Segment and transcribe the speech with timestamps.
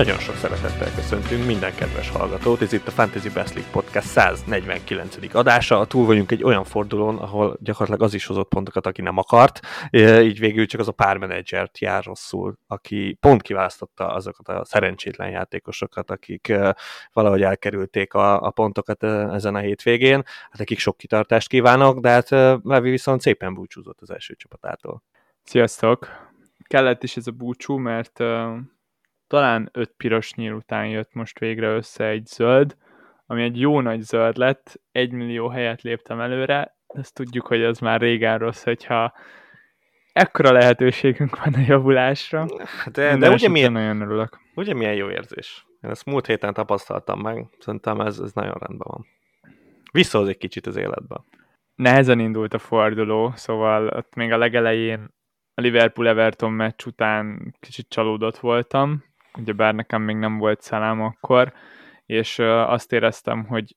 [0.00, 5.16] Nagyon sok szeretettel köszöntünk minden kedves hallgatót, ez itt a Fantasy Best League Podcast 149.
[5.32, 5.84] adása.
[5.84, 9.60] Túl vagyunk egy olyan fordulón, ahol gyakorlatilag az is hozott pontokat, aki nem akart,
[10.22, 15.30] így végül csak az a pár menedzsert jár rosszul, aki pont kiválasztotta azokat a szerencsétlen
[15.30, 16.52] játékosokat, akik
[17.12, 20.22] valahogy elkerülték a, a pontokat ezen a hétvégén.
[20.24, 22.30] Hát nekik sok kitartást kívánok, de hát
[22.62, 25.02] Levi viszont szépen búcsúzott az első csapatától.
[25.42, 26.08] Sziasztok!
[26.66, 28.22] Kellett is ez a búcsú, mert
[29.30, 32.76] talán öt piros nyíl után jött most végre össze egy zöld,
[33.26, 37.78] ami egy jó nagy zöld lett, egy millió helyet léptem előre, ezt tudjuk, hogy ez
[37.78, 39.12] már régen rossz, hogyha
[40.12, 42.46] ekkora lehetőségünk van a javulásra.
[42.92, 44.40] De, de, de ugye milyen, nagyon örülök.
[44.54, 45.66] Ugye milyen jó érzés?
[45.80, 49.06] Én ezt múlt héten tapasztaltam meg, szerintem ez, ez nagyon rendben van.
[49.92, 51.24] Visszahoz egy kicsit az életbe.
[51.74, 55.14] Nehezen indult a forduló, szóval ott még a legelején
[55.54, 59.08] a Liverpool-Everton meccs után kicsit csalódott voltam,
[59.38, 61.52] ugye bár nekem még nem volt szalám akkor,
[62.06, 63.76] és azt éreztem, hogy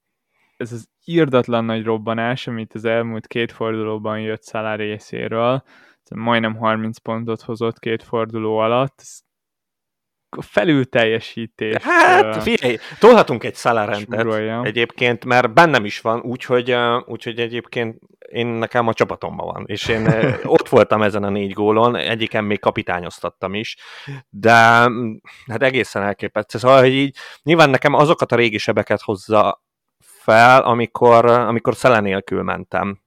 [0.58, 5.64] ez az írdatlan nagy robbanás, amit az elmúlt két fordulóban jött Szalá részéről,
[6.16, 9.20] majdnem 30 pontot hozott két forduló alatt, ez
[10.40, 11.76] felül teljesítés.
[11.82, 16.76] Hát, figyelj, tolhatunk egy szalarentet egyébként, mert bennem is van, úgyhogy,
[17.06, 20.08] úgyhogy egyébként én nekem a csapatomban van, és én
[20.44, 23.78] ott voltam ezen a négy gólon, egyiken még kapitányoztattam is,
[24.30, 24.52] de
[25.48, 26.58] hát egészen elképesztő.
[26.58, 29.64] Szóval, hogy így nyilván nekem azokat a régi sebeket hozza
[30.24, 33.00] fel, amikor, amikor szele nélkül mentem,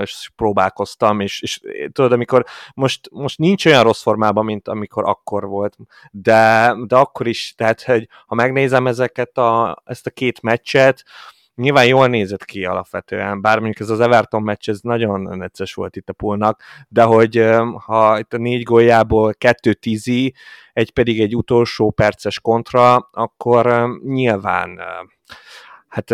[0.00, 1.60] és próbálkoztam, és, és
[1.92, 5.76] tudod, amikor most, most nincs olyan rossz formában, mint amikor akkor volt,
[6.10, 11.04] de, de akkor is, tehát, hogy ha megnézem ezeket a, ezt a két meccset,
[11.54, 15.96] nyilván jól nézett ki alapvetően, bár mondjuk ez az Everton meccs, ez nagyon necces volt
[15.96, 17.46] itt a pulnak, de hogy
[17.84, 20.34] ha itt a négy góljából kettő tízi,
[20.72, 24.80] egy pedig egy utolsó perces kontra, akkor nyilván
[25.90, 26.10] hát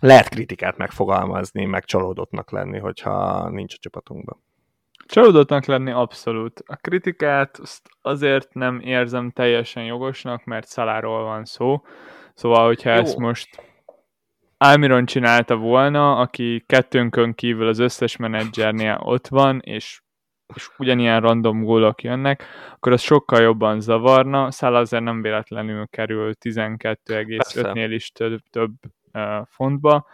[0.00, 4.42] lehet kritikát megfogalmazni, meg csalódottnak lenni, hogyha nincs a csapatunkban.
[5.06, 6.62] Csalódottnak lenni abszolút.
[6.66, 7.60] A kritikát
[8.02, 11.82] azért nem érzem teljesen jogosnak, mert szaláról van szó.
[12.34, 13.00] Szóval, hogyha Jó.
[13.00, 13.62] ezt most
[14.58, 20.02] Almiron csinálta volna, aki kettőnkön kívül az összes menedzsernél ott van, és,
[20.54, 24.50] és ugyanilyen random gólok jönnek, akkor az sokkal jobban zavarna.
[24.50, 28.72] Szala azért nem véletlenül kerül 12,5-nél is több, több
[29.12, 30.06] uh, fontba.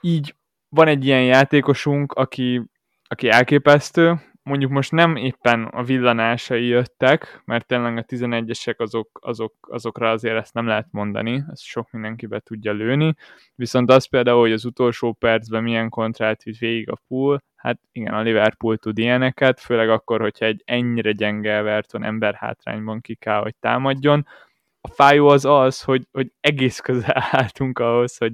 [0.00, 0.34] Így
[0.68, 2.62] van egy ilyen játékosunk, aki,
[3.08, 9.54] aki elképesztő, mondjuk most nem éppen a villanásai jöttek, mert tényleg a 11-esek azok, azok,
[9.60, 13.14] azokra azért ezt nem lehet mondani, ezt sok mindenkibe tudja lőni,
[13.54, 18.14] viszont az például, hogy az utolsó percben milyen kontrát vitt végig a pool, hát igen,
[18.14, 23.40] a Liverpool tud ilyeneket, főleg akkor, hogyha egy ennyire gyenge Everton ember hátrányban ki kell,
[23.40, 24.26] hogy támadjon.
[24.80, 28.32] A fájó az az, hogy, hogy egész közel álltunk ahhoz, hogy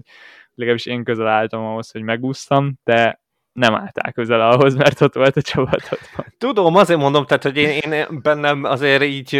[0.54, 3.21] legalábbis én közel álltam ahhoz, hogy megúsztam, de
[3.52, 6.34] nem álltál közel ahhoz, mert ott volt a csapatodban.
[6.38, 9.32] Tudom, azért mondom, tehát, hogy én, én bennem azért így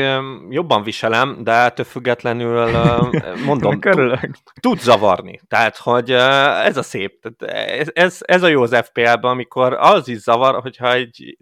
[0.48, 2.70] jobban viselem, de ettől függetlenül
[3.46, 3.80] mondom,
[4.60, 5.40] tud zavarni.
[5.48, 7.20] Tehát, hogy ez a szép.
[7.20, 11.36] Tehát ez, ez, ez a jó az FPL-ben, amikor az is zavar, hogyha egy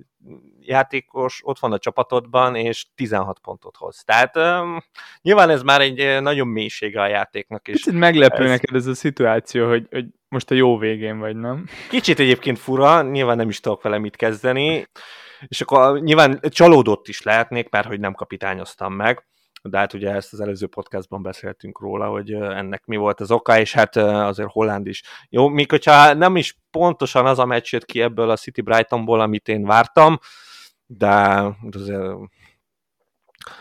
[0.60, 4.02] játékos ott van a csapatodban, és 16 pontot hoz.
[4.04, 4.78] Tehát um,
[5.22, 7.68] nyilván ez már egy nagyon mélysége a játéknak.
[7.68, 8.50] És Kicsit meglepő ez...
[8.50, 11.66] neked ez a szituáció, hogy, hogy most a jó végén vagy, nem?
[11.88, 14.86] Kicsit egyébként fura, nyilván nem is tudok vele mit kezdeni,
[15.46, 19.26] és akkor nyilván csalódott is lehetnék, mert hogy nem kapitányoztam meg,
[19.62, 23.58] de hát ugye ezt az előző podcastban beszéltünk róla, hogy ennek mi volt az oka,
[23.58, 25.02] és hát azért Holland is.
[25.28, 29.20] Jó, még hogyha nem is pontosan az a meccs jött ki ebből a City Brightonból,
[29.20, 30.18] amit én vártam,
[30.86, 31.08] de
[31.70, 32.02] azért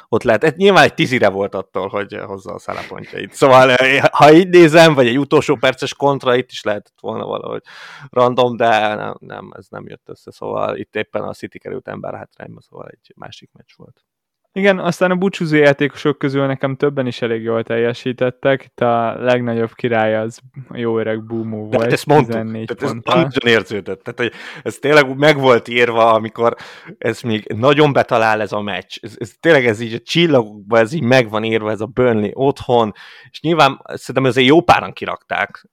[0.10, 0.44] ott lehet.
[0.44, 3.34] Ez nyilván egy tízire volt attól, hogy hozza a szállapontjait.
[3.34, 3.76] Szóval,
[4.12, 7.64] ha így nézem, vagy egy utolsó perces kontra, itt is lehetett volna valahogy
[8.10, 10.32] random, de nem, nem ez nem jött össze.
[10.32, 14.04] Szóval itt éppen a City került ember hátrányba, szóval egy másik meccs volt.
[14.52, 18.64] Igen, aztán a búcsúzó játékosok közül nekem többen is elég jól teljesítettek.
[18.64, 20.40] Itt a legnagyobb király az
[20.74, 21.82] jó öreg Búmú volt.
[21.82, 24.04] Hát ezt mondtuk, tehát ez nagyon érződött.
[24.04, 26.56] Tehát, hogy ez tényleg meg volt írva, amikor
[26.98, 28.98] ez még nagyon betalál ez a meccs.
[29.02, 32.32] Ez, ez tényleg ez így a csillagokban, ez így meg van írva, ez a Burnley
[32.34, 32.94] otthon,
[33.30, 35.68] és nyilván szerintem azért jó páran kirakták,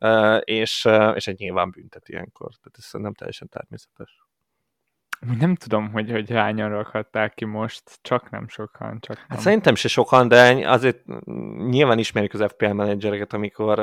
[0.44, 2.48] és, és egy nyilván büntet ilyenkor.
[2.48, 4.24] Tehát ez szerintem teljesen természetes.
[5.38, 8.98] Nem tudom, hogy, hogy hányan rakhatták ki most, csak nem sokan.
[9.00, 9.26] Csak nem.
[9.28, 11.02] Hát szerintem se sokan, de azért
[11.68, 13.78] nyilván ismerjük az FPL menedzsereket, amikor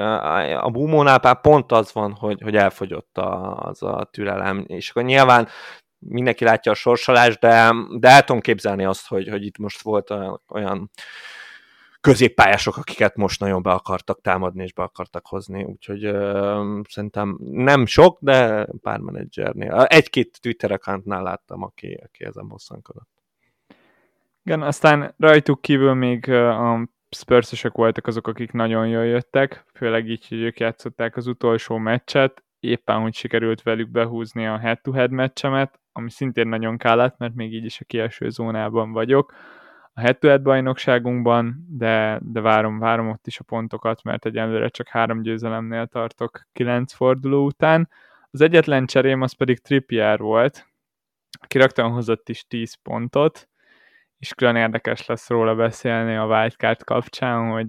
[0.61, 5.47] a Bumónál pont az van, hogy, hogy elfogyott a, az a türelem, és akkor nyilván
[5.99, 10.13] mindenki látja a sorsolást, de, de el tudom képzelni azt, hogy, hogy itt most volt
[10.47, 10.91] olyan
[12.03, 17.85] középpályások, akiket most nagyon be akartak támadni és be akartak hozni, úgyhogy uh, szerintem nem
[17.85, 19.81] sok, de pár menedzsernél.
[19.81, 23.09] Egy-két Twitter accountnál láttam, aki, aki ezen bosszankodott.
[24.43, 30.27] Igen, aztán rajtuk kívül még a spurs voltak azok, akik nagyon jól jöttek, főleg így,
[30.27, 36.09] hogy ők játszották az utolsó meccset, éppen hogy sikerült velük behúzni a head-to-head meccsemet, ami
[36.09, 39.33] szintén nagyon kellett, mert még így is a kieső zónában vagyok
[39.93, 45.21] a head-to-head bajnokságunkban, de, de várom, várom ott is a pontokat, mert egyelőre csak három
[45.21, 47.89] győzelemnél tartok kilenc forduló után.
[48.31, 50.67] Az egyetlen cserém az pedig Trippier volt,
[51.41, 53.47] aki rögtön hozott is 10 pontot,
[54.19, 57.67] és külön érdekes lesz róla beszélni a wildcard kapcsán, hogy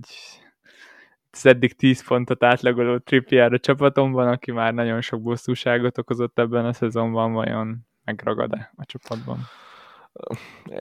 [1.31, 6.65] az eddig 10 pontot átlagoló Trippier a csapatomban, aki már nagyon sok bosszúságot okozott ebben
[6.65, 9.39] a szezonban, vajon megragad-e a csapatban?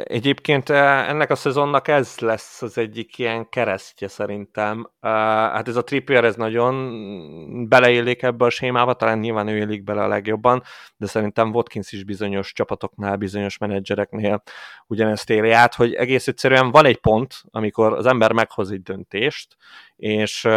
[0.04, 4.90] Egyébként eh, ennek a szezonnak ez lesz az egyik ilyen keresztje szerintem.
[5.00, 9.84] Eh, hát ez a Trippier ez nagyon beleillik ebbe a sémába, talán nyilván ő élik
[9.84, 10.64] bele a legjobban,
[10.98, 14.44] de szerintem Watkins is bizonyos csapatoknál, bizonyos menedzsereknél
[14.88, 19.56] ugyanezt éli át, hogy egész egyszerűen van egy pont, amikor az ember meghoz egy döntést,
[20.04, 20.48] és,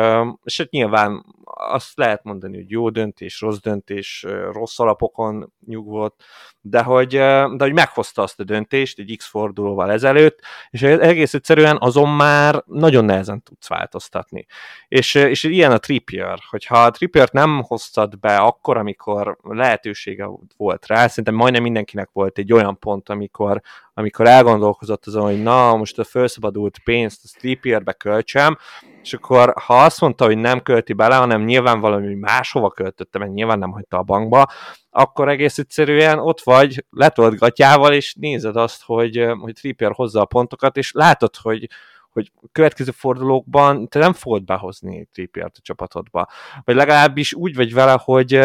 [0.44, 6.22] és hát nyilván azt lehet mondani, hogy jó döntés, rossz döntés, rossz alapokon nyugvott,
[6.60, 10.40] de hogy, de hogy meghozta azt a döntést egy X fordulóval ezelőtt,
[10.70, 14.46] és egész egyszerűen azon már nagyon nehezen tudsz változtatni.
[14.88, 20.86] És, és ilyen a Trippier, hogyha a Trippier nem hoztad be akkor, amikor lehetősége volt
[20.86, 23.60] rá, szerintem majdnem mindenkinek volt egy olyan pont, amikor,
[23.98, 28.58] amikor elgondolkozott azon, hogy na, most a felszabadult pénzt a Trippierbe költsem,
[29.02, 33.32] és akkor ha azt mondta, hogy nem költi bele, hanem nyilván valami máshova költötte, mert
[33.32, 34.46] nyilván nem hagyta a bankba,
[34.90, 40.24] akkor egész egyszerűen ott vagy letolt gatyával, és nézed azt, hogy, hogy Trippier hozza a
[40.24, 41.68] pontokat, és látod, hogy,
[42.10, 46.28] hogy következő fordulókban te nem fogod behozni Trippiert a csapatodba.
[46.64, 48.38] Vagy legalábbis úgy vagy vele, hogy,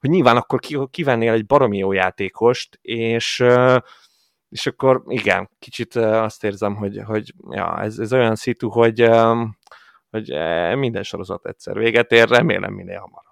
[0.00, 0.60] hogy nyilván akkor
[0.90, 3.44] kivennél egy baromi jó játékost, és
[4.48, 9.10] és akkor igen, kicsit azt érzem, hogy, hogy ja, ez, ez olyan szitu, hogy,
[10.10, 10.28] hogy
[10.78, 13.25] minden sorozat egyszer véget ér, remélem minél hamarabb.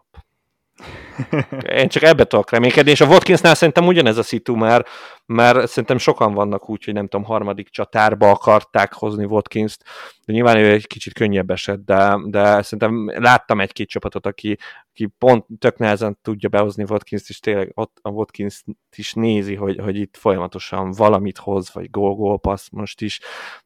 [1.69, 4.89] Én csak ebbe tudok reménykedni, és a Watkinsnál szerintem ugyanez a szitu, mert,
[5.27, 9.85] mert szerintem sokan vannak úgy, hogy nem tudom, harmadik csatárba akarták hozni Watkins-t,
[10.25, 14.59] de nyilván ő egy kicsit könnyebb eset, de, de szerintem láttam egy-két csapatot, aki,
[14.91, 18.63] aki pont tök nehezen tudja behozni Watkins-t, és tényleg ott a Watkins
[18.97, 22.41] is nézi, hogy, hogy itt folyamatosan valamit hoz, vagy gól-gól
[22.73, 23.21] most is,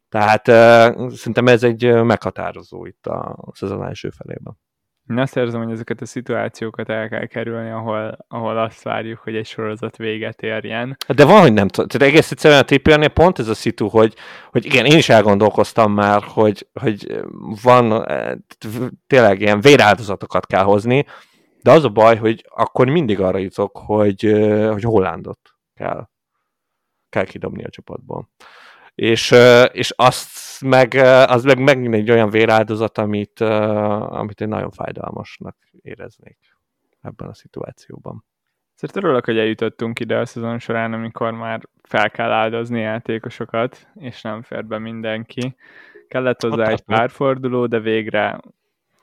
[0.08, 4.58] tehát uh, szerintem ez egy meghatározó itt a szezon első felében.
[5.10, 9.36] Én azt érzem, hogy ezeket a szituációkat el kell kerülni, ahol, ahol azt várjuk, hogy
[9.36, 10.96] egy sorozat véget érjen.
[11.06, 11.88] De van, hogy nem tudom.
[11.88, 14.14] Tehát egész egyszerűen a Trippiernél pont ez a szitu, hogy,
[14.50, 17.22] hogy igen, én is elgondolkoztam már, hogy, hogy
[17.62, 18.06] van
[19.06, 21.04] tényleg ilyen véráldozatokat kell hozni,
[21.62, 24.22] de az a baj, hogy akkor mindig arra jutok, hogy,
[24.70, 25.40] hogy Hollandot
[25.74, 26.08] kell,
[27.08, 28.28] kell kidobni a csapatból
[28.98, 29.34] és,
[29.72, 30.94] és azt meg,
[31.26, 36.38] az meg megint egy olyan véráldozat, amit, amit én nagyon fájdalmasnak éreznék
[37.02, 38.24] ebben a szituációban.
[38.74, 44.22] Szerintem örülök, hogy eljutottunk ide a szezon során, amikor már fel kell áldozni játékosokat, és
[44.22, 45.56] nem fér be mindenki.
[46.08, 48.40] Kellett hozzá egy pár forduló, de végre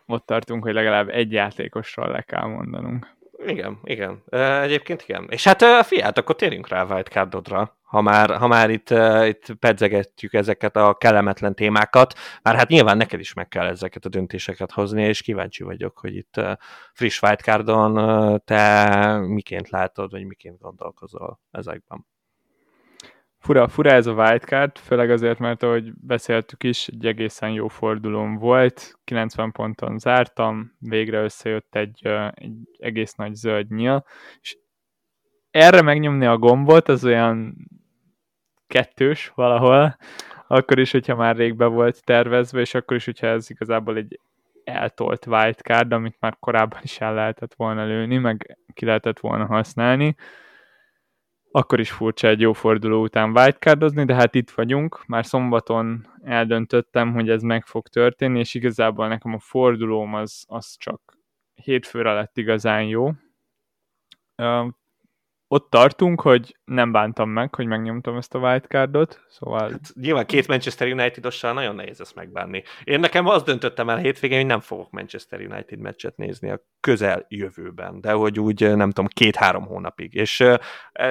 [0.06, 3.16] ott tartunk, hogy legalább egy játékosról le kell mondanunk.
[3.46, 4.24] Igen, igen.
[4.62, 5.28] Egyébként igen.
[5.30, 9.54] És hát fiát, akkor térjünk rá a wildcardodra ha már, ha már itt, uh, itt
[9.60, 14.72] pedzegetjük ezeket a kellemetlen témákat, már hát nyilván neked is meg kell ezeket a döntéseket
[14.72, 16.52] hozni, és kíváncsi vagyok, hogy itt uh,
[16.94, 22.06] friss wildcardon uh, te miként látod, vagy miként gondolkozol ezekben.
[23.38, 28.38] Fura, fura ez a wildcard, főleg azért, mert ahogy beszéltük is, egy egészen jó fordulóm
[28.38, 34.06] volt, 90 ponton zártam, végre összejött egy, egy egész nagy zöld nyíl,
[34.42, 34.58] és
[35.52, 37.56] erre megnyomni a gombot, az olyan
[38.68, 39.98] kettős valahol,
[40.48, 44.20] akkor is, hogyha már rég be volt tervezve, és akkor is, hogyha ez igazából egy
[44.64, 50.16] eltolt wildcard, amit már korábban is el lehetett volna lőni, meg ki lehetett volna használni,
[51.52, 57.14] akkor is furcsa egy jó forduló után wildcardozni, de hát itt vagyunk, már szombaton eldöntöttem,
[57.14, 61.18] hogy ez meg fog történni, és igazából nekem a fordulóm az, az csak
[61.54, 63.12] hétfőre lett igazán jó
[65.56, 69.72] ott tartunk, hogy nem bántam meg, hogy megnyomtam ezt a wildcardot, szóval...
[69.72, 72.64] Hát, nyilván két Manchester United-ossal nagyon nehéz ezt megbánni.
[72.84, 77.26] Én nekem azt döntöttem el hétvégén, hogy nem fogok Manchester United meccset nézni a közel
[77.28, 80.14] jövőben, de hogy úgy nem tudom, két-három hónapig.
[80.14, 80.56] És uh,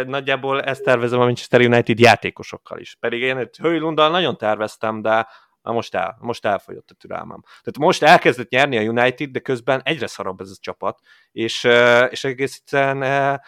[0.07, 2.97] nagyjából ezt tervezem a Manchester United játékosokkal is.
[3.01, 5.27] Pedig én egy Hőlundal nagyon terveztem, de
[5.63, 7.41] Na most, el, most elfogyott a türelmem.
[7.43, 11.01] Tehát most elkezdett nyerni a United, de közben egyre szarabb ez a csapat,
[11.33, 11.69] és,
[12.11, 13.41] és egész egyszerűen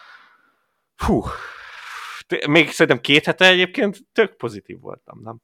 [1.05, 1.23] hú,
[2.49, 5.41] még szerintem két hete egyébként tök pozitív voltam, nem?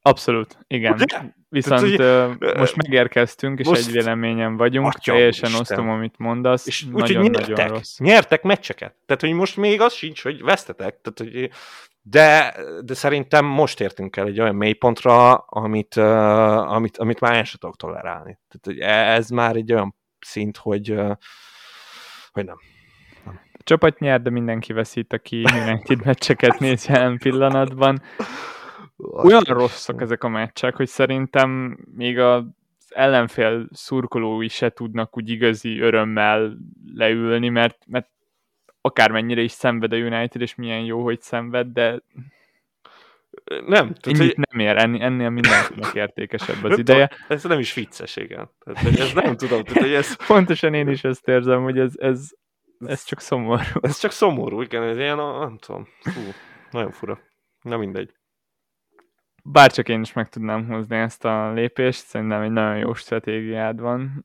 [0.00, 0.92] Abszolút, igen.
[0.92, 1.20] Ugye?
[1.48, 5.60] Viszont Tehát, uh, most megérkeztünk, és most egy véleményen vagyunk, Atya, teljesen Isten.
[5.60, 6.66] osztom, amit mondasz.
[6.66, 7.98] És nagyon, úgy, nyertek, nagyon rossz.
[7.98, 8.94] nyertek meccseket.
[9.06, 11.00] Tehát, hogy most még az sincs, hogy vesztetek.
[11.00, 11.50] Tehát, hogy
[12.02, 17.44] de, de szerintem most értünk el egy olyan mélypontra, amit, uh, amit, amit már el
[17.44, 18.38] sem tudok tolerálni.
[18.48, 21.12] Tehát, hogy e, ez már egy olyan szint, hogy, uh,
[22.30, 22.58] hogy nem.
[23.66, 28.02] A csapat nyer, de mindenki veszít, aki United meccseket néz jelen pillanatban.
[28.96, 32.44] Olyan rosszak ezek a meccsek, hogy szerintem még az
[32.88, 36.56] ellenfél szurkolói se tudnak úgy igazi örömmel
[36.94, 38.08] leülni, mert, mert
[38.80, 42.02] akármennyire is szenved a United, és milyen jó, hogy szenved, de
[43.66, 43.94] nem.
[43.94, 44.36] Tehát, hogy...
[44.50, 47.10] nem ér, ennél, ennél mindenkinek értékesebb az ideje.
[47.28, 48.50] Ez nem is vicces, igen.
[48.64, 49.64] Tehát, ez nem tudom.
[49.64, 50.16] Tehát, hogy ez...
[50.26, 52.30] Pontosan én is ezt érzem, hogy ez, ez,
[52.78, 53.62] ez csak szomorú.
[53.80, 54.82] Ez csak szomorú, igen.
[54.82, 55.88] Ez ilyen, nem tudom.
[56.00, 56.20] Fú,
[56.70, 57.20] nagyon fura.
[57.62, 58.14] Na mindegy.
[59.44, 64.24] Bárcsak én is meg tudnám hozni ezt a lépést, szerintem egy nagyon jó stratégiád van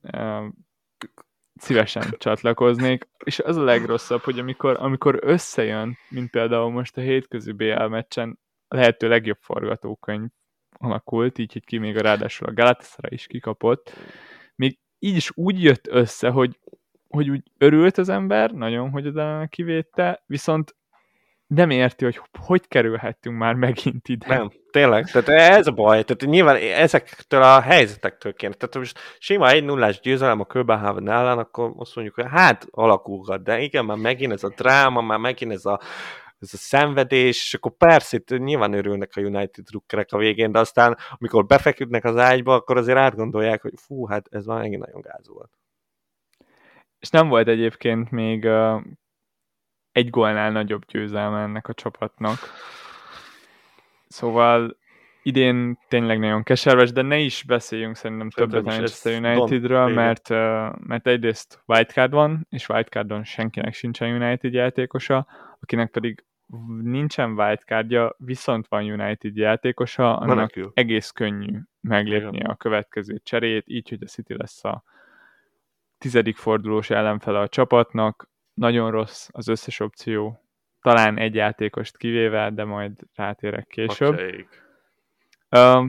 [1.55, 7.51] szívesen csatlakoznék, és az a legrosszabb, hogy amikor, amikor összejön, mint például most a hétközi
[7.51, 10.29] BL meccsen, a lehető legjobb forgatókönyv
[10.71, 13.93] alakult, így, hogy ki még a ráadásul a Galatasaray is kikapott,
[14.55, 16.59] még így is úgy jött össze, hogy,
[17.11, 20.75] hogy úgy örült az ember, nagyon, hogy oda kivétte, viszont
[21.55, 24.27] nem érti, hogy hogy kerülhettünk már megint ide.
[24.27, 25.05] Nem, tényleg.
[25.05, 26.03] Tehát ez a baj.
[26.03, 28.53] Tehát nyilván ezektől a helyzetektől kéne.
[28.53, 33.43] Tehát most sima egy nullás győzelem a Köbenhaven ellen, akkor azt mondjuk, hogy hát alakulhat,
[33.43, 35.79] de igen, már megint ez a dráma, már megint ez a,
[36.39, 40.59] ez a szenvedés, és akkor persze itt nyilván örülnek a United drukkerek a végén, de
[40.59, 45.01] aztán amikor befeküdnek az ágyba, akkor azért átgondolják, hogy fú, hát ez már megint nagyon
[45.01, 45.60] gáz volt.
[47.01, 48.47] És nem volt egyébként még
[49.91, 52.37] egy gólnál nagyobb győzelme ennek a csapatnak.
[54.07, 54.77] Szóval
[55.23, 60.29] idén tényleg nagyon keserves, de ne is beszéljünk szerintem többet a Manchester Unitedről, mert,
[60.87, 65.27] mert egyrészt wildcard van, és wildcardon senkinek sincsen United játékosa,
[65.59, 66.25] akinek pedig
[66.81, 70.71] nincsen wildcardja, viszont van United játékosa, annak Menekül.
[70.73, 74.83] egész könnyű meglépni a következő cserét, így, hogy a City lesz a
[76.01, 80.41] tizedik fordulós ellenfele a csapatnak, nagyon rossz az összes opció,
[80.81, 84.19] talán egy játékost kivéve, de majd rátérek később.
[85.49, 85.85] Uh,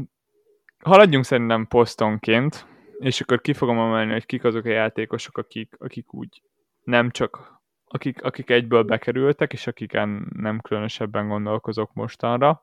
[0.79, 2.67] haladjunk szerintem posztonként,
[2.99, 6.43] és akkor ki fogom emelni, hogy kik azok a játékosok, akik, akik úgy
[6.83, 7.61] nem csak
[7.93, 12.63] akik, akik egyből bekerültek, és akiken nem különösebben gondolkozok mostanra.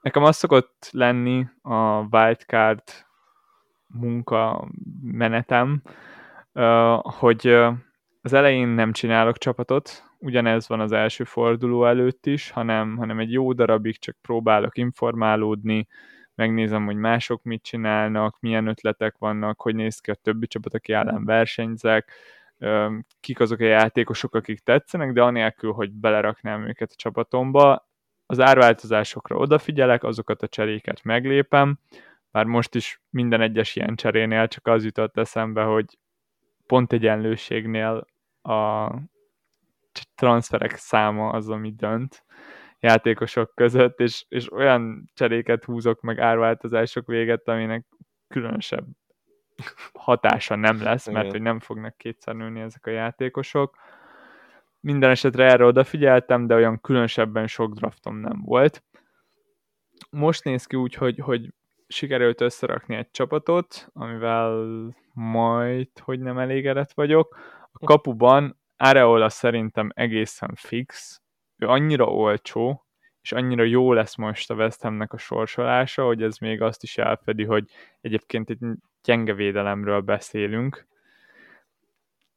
[0.00, 2.82] Nekem az szokott lenni a wildcard
[3.86, 4.68] munka
[5.02, 5.82] menetem,
[7.02, 7.46] hogy
[8.22, 13.32] az elején nem csinálok csapatot, ugyanez van az első forduló előtt is, hanem, hanem egy
[13.32, 15.86] jó darabig csak próbálok informálódni,
[16.34, 20.92] megnézem, hogy mások mit csinálnak, milyen ötletek vannak, hogy néz ki a többi csapat, aki
[20.92, 22.12] ellen versenyzek,
[23.20, 27.88] kik azok a játékosok, akik tetszenek, de anélkül, hogy beleraknám őket a csapatomba,
[28.26, 31.78] az árváltozásokra odafigyelek, azokat a cseréket meglépem,
[32.30, 35.98] már most is minden egyes ilyen cserénél csak az jutott eszembe, hogy
[36.66, 38.06] pont egyenlőségnél
[38.42, 38.90] a
[40.14, 42.24] transferek száma az, ami dönt
[42.80, 47.86] játékosok között, és, és olyan cseréket húzok meg árváltozások véget, aminek
[48.28, 48.86] különösebb
[49.92, 53.76] hatása nem lesz, mert hogy nem fognak kétszer nőni ezek a játékosok.
[54.80, 58.84] Minden esetre erre odafigyeltem, de olyan különösebben sok draftom nem volt.
[60.10, 61.54] Most néz ki úgy, hogy, hogy
[61.86, 64.66] sikerült összerakni egy csapatot, amivel
[65.12, 67.36] majd, hogy nem elégedett vagyok.
[67.72, 71.22] A kapuban Areola szerintem egészen fix,
[71.56, 72.86] ő annyira olcsó,
[73.20, 76.98] és annyira jó lesz most a West Hamnek a sorsolása, hogy ez még azt is
[76.98, 77.64] elfedi, hogy
[78.00, 78.58] egyébként egy
[79.02, 80.86] gyenge védelemről beszélünk,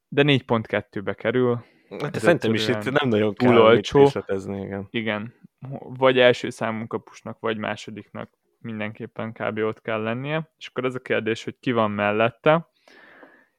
[0.08, 1.64] de 4.2-be kerül.
[2.00, 4.10] Hát szerintem is itt nem nagyon kell olcsó.
[4.46, 4.86] igen.
[4.90, 5.34] Igen.
[5.78, 8.30] Vagy első számú kapusnak, vagy másodiknak
[8.60, 9.58] mindenképpen kb.
[9.58, 10.50] ott kell lennie.
[10.58, 12.68] És akkor ez a kérdés, hogy ki van mellette.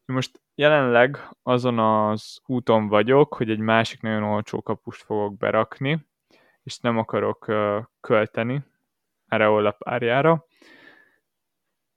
[0.05, 6.07] Most jelenleg azon az úton vagyok, hogy egy másik nagyon olcsó kapust fogok berakni,
[6.63, 7.45] és nem akarok
[8.01, 8.63] költeni
[9.27, 10.45] erre párjára.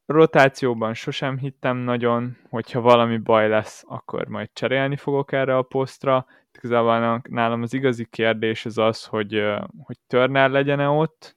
[0.07, 6.27] Rotációban sosem hittem nagyon, hogyha valami baj lesz, akkor majd cserélni fogok erre a posztra.
[6.53, 9.43] Igazából nálam az igazi kérdés az az, hogy,
[9.83, 11.37] hogy Turner legyen-e ott,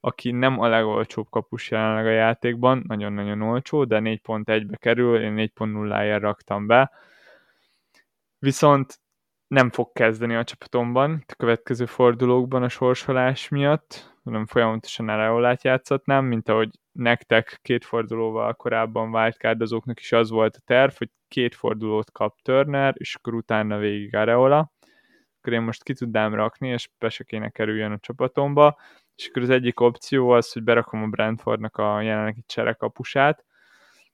[0.00, 6.20] aki nem a legolcsóbb kapus jelenleg a játékban, nagyon-nagyon olcsó, de 4.1-be kerül, én 4.0-ért
[6.20, 6.90] raktam be.
[8.38, 9.00] Viszont
[9.46, 16.24] nem fog kezdeni a csapatomban a következő fordulókban a sorsolás miatt, hanem folyamatosan Areolát játszatnám,
[16.24, 22.12] mint ahogy nektek két fordulóval korábban wildcardozóknak is az volt a terv, hogy két fordulót
[22.12, 24.72] kap Turner, és akkor utána végig Areola.
[25.38, 28.78] Akkor én most ki tudnám rakni, és be se kéne kerüljön a csapatomba,
[29.18, 33.44] és akkor az egyik opció az, hogy berakom a Brentfordnak a jelenlegi cserekapusát,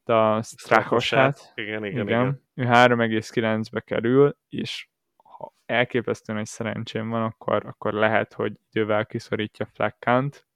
[0.05, 1.53] a Strakosát.
[1.55, 2.07] Igen, igen, igen.
[2.07, 2.43] igen.
[2.55, 4.89] Ő 3,9-be kerül, és
[5.23, 10.47] ha elképesztően egy szerencsém van, akkor, akkor lehet, hogy idővel kiszorítja Fleckant.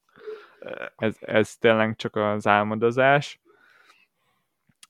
[0.96, 3.40] Ez, ez tényleg csak az álmodozás.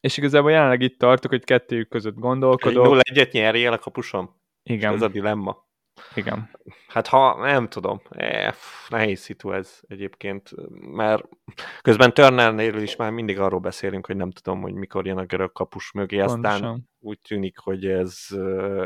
[0.00, 2.87] És igazából jelenleg itt tartok, hogy kettőjük között gondolkodok.
[2.87, 4.37] 0-1-et nyerjél a kapusom?
[4.62, 4.95] Igen.
[4.95, 5.68] ez a dilemma.
[6.14, 6.50] Igen.
[6.88, 8.55] Hát ha, nem tudom, e,
[8.88, 10.50] nehéz szitu ez egyébként,
[10.81, 11.23] mert
[11.83, 15.52] közben Turnernél is már mindig arról beszélünk, hogy nem tudom, hogy mikor jön a görög
[15.52, 16.45] kapus mögé, Pontosan.
[16.45, 18.26] aztán úgy tűnik, hogy ez,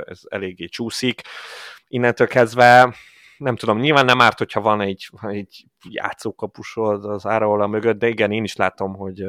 [0.04, 1.20] ez eléggé csúszik.
[1.86, 2.94] Innentől kezdve
[3.42, 8.32] nem tudom, nyilván nem árt, hogyha van egy, egy játszókapusod az áraola mögött, de igen,
[8.32, 9.24] én is látom, hogy,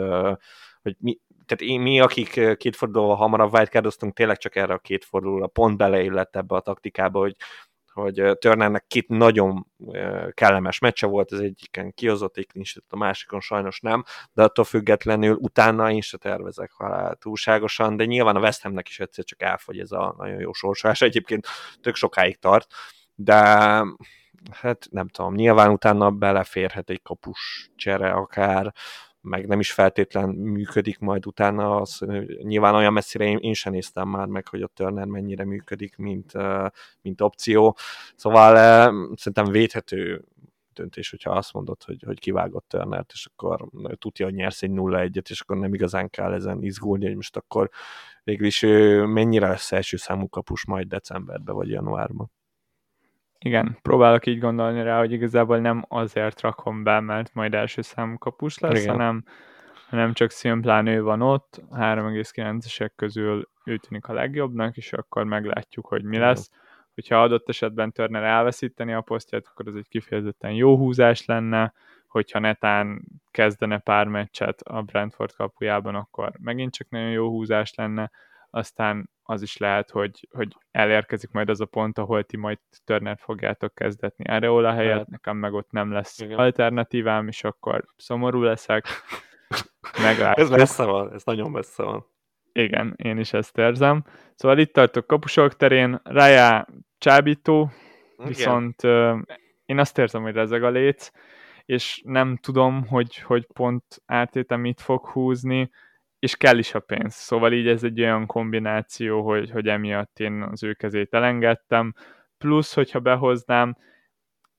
[0.81, 5.05] hogy mi, tehát én, mi, akik két fordulóval hamarabb wildcardoztunk, tényleg csak erre a két
[5.05, 7.35] fordulóra pont beleillett ebbe a taktikába, hogy
[7.93, 9.67] hogy Turnernek két nagyon
[10.31, 15.35] kellemes meccse volt, az egyiken kihozott egy klincset, a másikon sajnos nem, de attól függetlenül
[15.35, 19.79] utána én se tervezek halál túlságosan, de nyilván a West Hamnek is egyszer csak elfogy
[19.79, 21.47] ez a nagyon jó sorsolás, egyébként
[21.81, 22.73] tök sokáig tart,
[23.15, 23.35] de
[24.51, 28.73] hát nem tudom, nyilván utána beleférhet egy kapus csere akár,
[29.23, 32.05] meg nem is feltétlen működik majd utána, az,
[32.41, 36.31] nyilván olyan messzire én, én sem néztem már meg, hogy a Turner mennyire működik, mint,
[37.01, 37.77] mint opció,
[38.15, 38.55] szóval
[39.15, 40.25] szerintem védhető
[40.73, 45.29] döntés, hogyha azt mondod, hogy, hogy kivágott Turnert, és akkor tudja, hogy nyersz egy 0-1-et,
[45.29, 47.69] és akkor nem igazán kell ezen izgulni, hogy most akkor
[48.23, 48.59] végül is
[49.05, 52.31] mennyire lesz első számú kapus majd decemberben vagy januárban.
[53.45, 58.17] Igen, próbálok így gondolni rá, hogy igazából nem azért rakom be, mert majd első számú
[58.17, 58.91] kapus lesz, Igen.
[58.91, 59.23] hanem,
[59.89, 65.85] hanem csak szimplán ő van ott, 3,9-esek közül ő tűnik a legjobbnak, és akkor meglátjuk,
[65.85, 66.49] hogy mi lesz.
[66.93, 71.73] Hogyha adott esetben Turner elveszíteni a posztját, akkor ez egy kifejezetten jó húzás lenne,
[72.07, 73.01] hogyha netán
[73.31, 78.11] kezdene pár meccset a Brentford kapujában, akkor megint csak nagyon jó húzás lenne,
[78.53, 83.17] aztán az is lehet, hogy, hogy elérkezik majd az a pont, ahol ti majd Turner
[83.19, 85.07] fogjátok kezdetni Areola helyett, hát.
[85.07, 86.37] nekem meg ott nem lesz Igen.
[86.37, 88.85] alternatívám, és akkor szomorú leszek.
[90.03, 90.49] Meglátjuk.
[90.49, 92.05] Ez messze van, ez nagyon messze van.
[92.51, 94.03] Igen, én is ezt érzem.
[94.35, 97.71] Szóval itt tartok kapusok terén, Raya csábító,
[98.13, 98.27] Igen.
[98.27, 99.21] viszont uh,
[99.65, 101.11] én azt érzem, hogy rezeg a léc,
[101.65, 105.69] és nem tudom, hogy, hogy pont ártétem mit fog húzni,
[106.23, 107.13] és kell is a pénz.
[107.13, 111.93] Szóval így ez egy olyan kombináció, hogy, hogy emiatt én az ő kezét elengedtem.
[112.37, 113.77] Plusz, hogyha behoznám,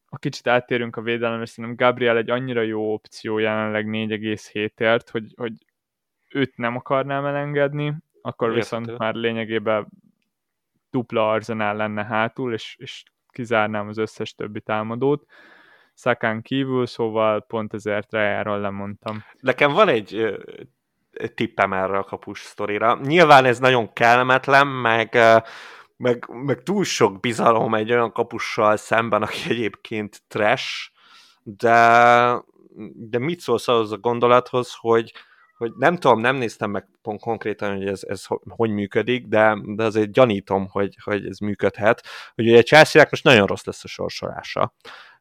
[0.07, 5.53] ha kicsit áttérünk a védelemre, szerintem Gabriel egy annyira jó opció jelenleg 4,7-ért, hogy, hogy
[6.31, 8.77] őt nem akarnám elengedni, akkor Érthető.
[8.77, 9.89] viszont már lényegében
[10.91, 15.27] dupla arzenál lenne hátul, és, és kizárnám az összes többi támadót.
[15.95, 19.25] Szakán kívül, szóval pont ezért Rejáról lemondtam.
[19.41, 20.37] Nekem van egy
[21.35, 22.99] tippem erre a kapus sztorira.
[23.03, 25.19] Nyilván ez nagyon kellemetlen, meg,
[25.97, 30.91] meg, meg túl sok bizalom egy olyan kapussal szemben, aki egyébként trash,
[31.43, 31.73] de,
[32.95, 35.13] de mit szólsz ahhoz a gondolathoz, hogy,
[35.57, 39.85] hogy nem tudom, nem néztem meg pont konkrétan, hogy ez, ez hogy működik, de, de
[39.85, 44.75] azért gyanítom, hogy, hogy ez működhet, hogy ugye chelsea most nagyon rossz lesz a sorsolása.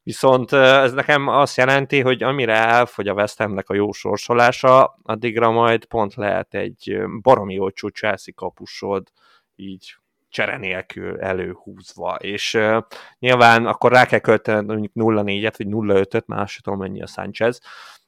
[0.03, 5.51] Viszont ez nekem azt jelenti, hogy amire elfogy a West Hamnek a jó sorsolása, addigra
[5.51, 9.11] majd pont lehet egy baromi olcsó Chelsea kapusod
[9.55, 9.95] így
[10.29, 12.83] csere nélkül előhúzva, és uh,
[13.19, 17.61] nyilván akkor rá kell költeni mondjuk 0-4-et, vagy 0-5-öt, már tudom mennyi a Sanchez,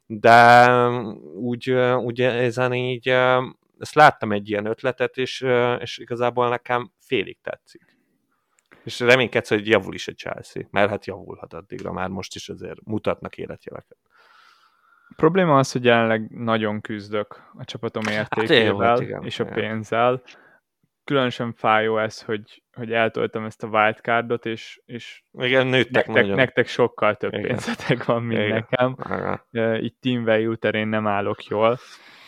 [0.05, 0.67] de
[1.35, 1.71] úgy,
[2.03, 3.07] úgy ezen így
[3.79, 5.45] ezt láttam egy ilyen ötletet, és,
[5.79, 7.84] és igazából nekem félig tetszik.
[8.85, 12.79] És reménykedsz, hogy javul is a Chelsea, mert hát javulhat addigra, már most is azért
[12.83, 13.97] mutatnak életjeleket.
[15.09, 20.21] A probléma az, hogy jelenleg nagyon küzdök a csapatom értékével hát, igen, és a pénzzel.
[21.03, 26.67] Különösen fájó ez, hogy, hogy eltoltam ezt a wildcardot, és, és igen, nőttek nektek, nektek
[26.67, 27.45] sokkal több igen.
[27.45, 28.65] pénzetek van, mint igen.
[28.69, 28.95] nekem.
[29.51, 29.83] Igen.
[29.83, 31.77] Itt team value terén nem állok jól,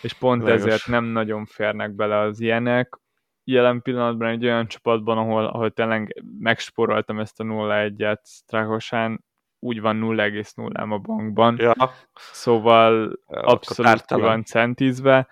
[0.01, 0.59] és pont Lagos.
[0.59, 2.97] ezért nem nagyon férnek bele az ilyenek
[3.47, 9.23] jelen pillanatban egy olyan csapatban, ahol, ahol tényleg megsporoltam ezt a 0-1-et Strakosán,
[9.59, 11.55] úgy van 0,0 a bankban.
[11.59, 11.73] Ja.
[12.13, 15.27] Szóval ja, abszolút ki van centízve.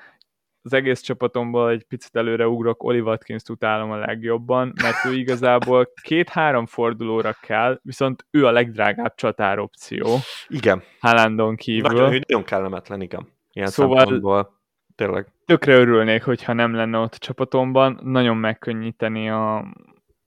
[0.61, 5.91] Az egész csapatomból egy picit előre ugrok, Oli watkins utálom a legjobban, mert ő igazából
[6.01, 10.07] két-három fordulóra kell, viszont ő a legdrágább csatáropció.
[10.47, 10.83] Igen.
[10.99, 11.89] Haalandon kívül.
[11.89, 13.27] Nagyon, nagyon kellemetlen, igen.
[13.51, 14.54] Ilyen szóval.
[14.95, 15.27] Tényleg.
[15.45, 17.99] Tökre örülnék, hogyha nem lenne ott a csapatomban.
[18.03, 19.65] Nagyon megkönnyíteni a,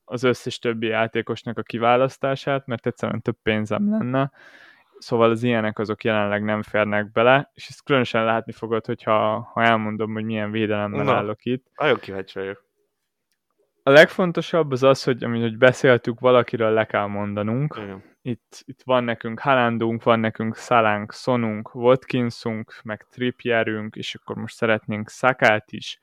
[0.05, 4.31] az összes többi játékosnak a kiválasztását, mert egyszerűen több pénzem lenne.
[4.99, 9.63] Szóval az ilyenek azok jelenleg nem férnek bele, és ezt különösen látni fogod, hogyha ha
[9.63, 11.67] elmondom, hogy milyen védelemmel Na, állok itt.
[11.77, 12.67] Nagyon kíváncsi vagyok.
[13.83, 17.79] A legfontosabb az az, hogy amit hogy beszéltük, valakiről le kell mondanunk.
[17.83, 18.03] Igen.
[18.29, 24.55] Itt, itt van nekünk Halandunk, van nekünk Szalánk, Sonunk, Watkinsunk, meg Trippierünk, és akkor most
[24.55, 26.01] szeretnénk Szakát is.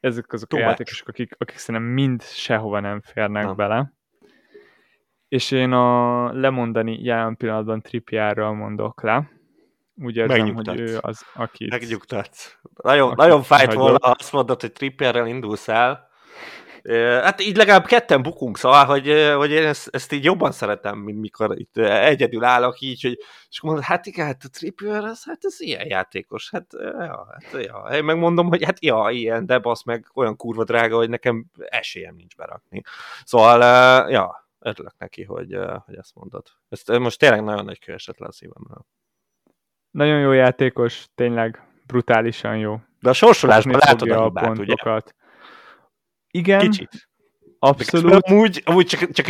[0.00, 3.56] Ezek azok Too a játékosok, akik, akik szerintem mind sehova nem férnek nem.
[3.56, 3.92] bele.
[5.28, 9.30] És én a lemondani jelen pillanatban Trippierről mondok le.
[9.94, 11.66] Úgy érzem, hogy ő az, aki...
[11.70, 12.58] Megnyugtatsz.
[12.82, 16.08] Nagyon, aki nagyon fájt volna, ha azt mondod, hogy Trippierrel indulsz el,
[17.22, 21.20] Hát így legalább ketten bukunk, szóval, hogy, hogy én ezt, ezt így jobban szeretem, mint
[21.20, 23.18] mikor itt egyedül állok így, hogy,
[23.50, 26.66] és mondod, hát igen, hát a Trippier, az, hát ez ilyen játékos, hát,
[26.98, 27.96] ja, hát ja.
[27.96, 32.14] Én megmondom, hogy hát ja, ilyen, de basz meg olyan kurva drága, hogy nekem esélyem
[32.14, 32.82] nincs berakni.
[33.24, 33.60] Szóval,
[34.10, 36.46] ja, örülök neki, hogy, hogy ezt mondod.
[36.68, 38.86] Ezt most tényleg nagyon nagy esett le a szívemről.
[39.90, 42.80] Nagyon jó játékos, tényleg brutálisan jó.
[43.00, 44.58] De a sorsolásban látod a hibát.
[44.58, 44.74] Ugye?
[46.34, 46.58] Igen.
[46.58, 47.08] Kicsit.
[47.58, 48.28] Abszolút.
[48.28, 49.28] Amúgy, amúgy csak, csak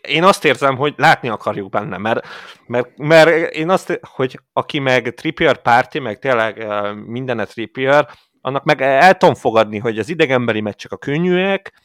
[0.00, 2.26] én azt érzem, hogy látni akarjuk benne, mert,
[2.66, 6.66] mert, mert én azt, hogy aki meg Trippier párti, meg tényleg
[7.06, 8.08] mindenet Trippier,
[8.40, 11.82] annak meg el tudom fogadni, hogy az idegenbeli meccsek a könnyűek,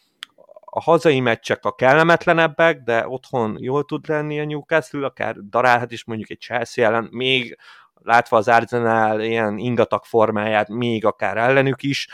[0.59, 6.05] a hazai meccsek a kellemetlenebbek, de otthon jól tud lenni a Newcastle, akár darálhat is
[6.05, 7.57] mondjuk egy Chelsea ellen, még
[8.03, 12.07] látva az Arsenal ilyen ingatag formáját, még akár ellenük is,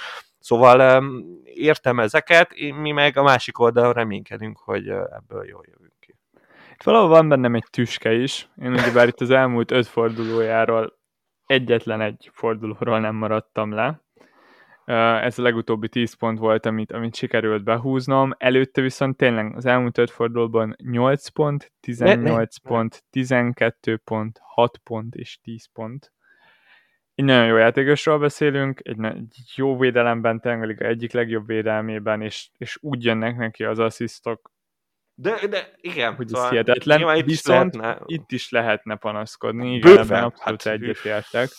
[0.48, 1.04] Szóval
[1.44, 6.16] értem ezeket, mi meg a másik oldalon reménykedünk, hogy ebből jól jövünk ki.
[6.74, 8.50] Itt valahol van bennem egy tüske is.
[8.56, 11.00] Én bár itt az elmúlt öt fordulójáról
[11.46, 14.02] egyetlen egy fordulóról nem maradtam le.
[15.22, 18.34] Ez a legutóbbi 10 pont volt, amit, amit sikerült behúznom.
[18.38, 22.48] Előtte viszont tényleg az elmúlt öt fordulóban 8 pont, 18 ne, ne.
[22.64, 26.12] pont, 12 pont, 6 pont és 10 pont
[27.18, 32.78] egy nagyon jó játékosról beszélünk, egy, egy jó védelemben, tényleg egyik legjobb védelmében, és, és
[32.82, 34.52] úgy jönnek neki az asszisztok,
[35.20, 38.04] de, de igen, hogy ez szóval hihetetlen, itt viszont is lehetne...
[38.06, 41.50] itt is lehetne panaszkodni, igen, Bőven, ebben abszolút hát, egyetértek.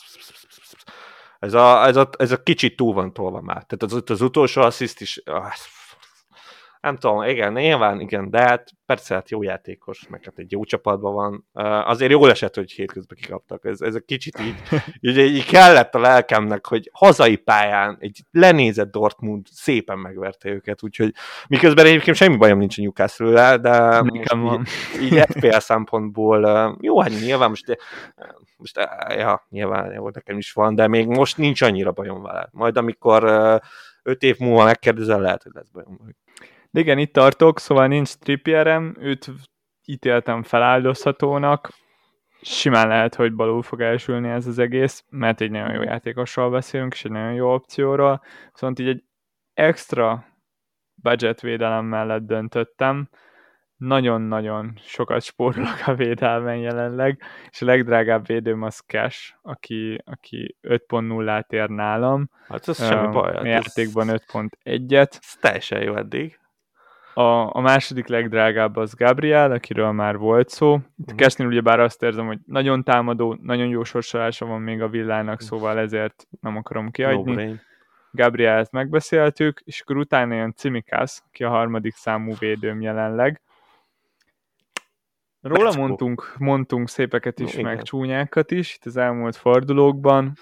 [1.38, 3.64] Ez a, ez, a, ez a kicsit túl van tolva már.
[3.64, 5.52] Tehát az, az utolsó assziszt is, ah,
[6.80, 10.64] nem tudom, igen, nyilván igen, de hát persze hát jó játékos, meg hát egy jó
[10.64, 11.46] csapatban van.
[11.84, 13.64] azért jól esett, hogy hétközben kikaptak.
[13.64, 14.54] Ez, ez a kicsit így,
[15.00, 21.14] így, így, kellett a lelkemnek, hogy hazai pályán egy lenézett Dortmund szépen megverte őket, úgyhogy
[21.48, 24.64] miközben egyébként semmi bajom nincs a newcastle de Nekem van.
[25.00, 27.76] így, így FPL szempontból jó, hát nyilván most,
[28.56, 28.76] most
[29.08, 32.48] ja, nyilván jó, nekem is van, de még most nincs annyira bajom vele.
[32.52, 33.24] Majd amikor
[34.02, 35.98] öt év múlva megkérdezel, lehet, hogy lesz bajom.
[36.70, 39.30] De igen, itt tartok, szóval nincs trippierem, őt
[39.84, 41.70] ítéltem feláldozhatónak,
[42.40, 46.92] simán lehet, hogy balul fog elsülni ez az egész, mert egy nagyon jó játékosról beszélünk,
[46.92, 49.04] és egy nagyon jó opcióról, viszont így egy
[49.54, 50.24] extra
[50.94, 53.08] budget védelem mellett döntöttem,
[53.76, 61.52] nagyon-nagyon sokat spórolok a védelmen jelenleg, és a legdrágább védőm az Cash, aki, aki 5.0-át
[61.52, 62.30] ér nálam.
[62.48, 63.34] Hát ez uh, semmi baj.
[63.34, 65.10] Hát játékban 5.1-et.
[65.10, 66.38] Ez teljesen jó eddig.
[67.18, 70.74] A, a második legdrágább az Gabriel, akiről már volt szó.
[70.74, 71.26] Itt uh-huh.
[71.38, 75.78] ugye ugyebár azt érzem, hogy nagyon támadó, nagyon jó sorsolása van még a villának, szóval
[75.78, 77.44] ezért nem akarom kiadni.
[77.44, 77.54] No
[78.10, 83.40] Gabrielt megbeszéltük, és akkor utána jön Cimikász, aki a harmadik számú védőm jelenleg.
[85.40, 87.84] Róla mondtunk, mondtunk szépeket is, no, meg igen.
[87.84, 90.32] csúnyákat is itt az elmúlt fordulókban.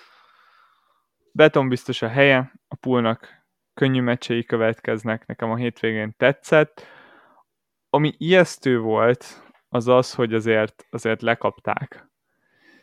[1.33, 3.36] Beton biztos a helye, a poolnak
[3.77, 6.87] könnyű meccsei következnek, nekem a hétvégén tetszett.
[7.91, 12.11] Ami ijesztő volt, az az, hogy azért, azért lekapták.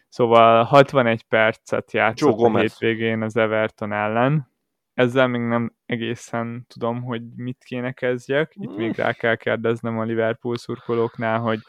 [0.10, 4.52] Szóval 61 percet játszott a hétvégén az Everton ellen.
[4.94, 8.52] Ezzel még nem egészen tudom, hogy mit kéne kezdjek.
[8.56, 11.60] Itt még rá kell kérdeznem a Liverpool szurkolóknál, hogy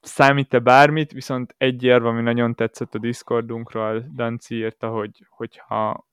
[0.00, 6.06] számít-e bármit, viszont egy érv, ami nagyon tetszett a Discordunkról, Danci írta, hogy, hogyha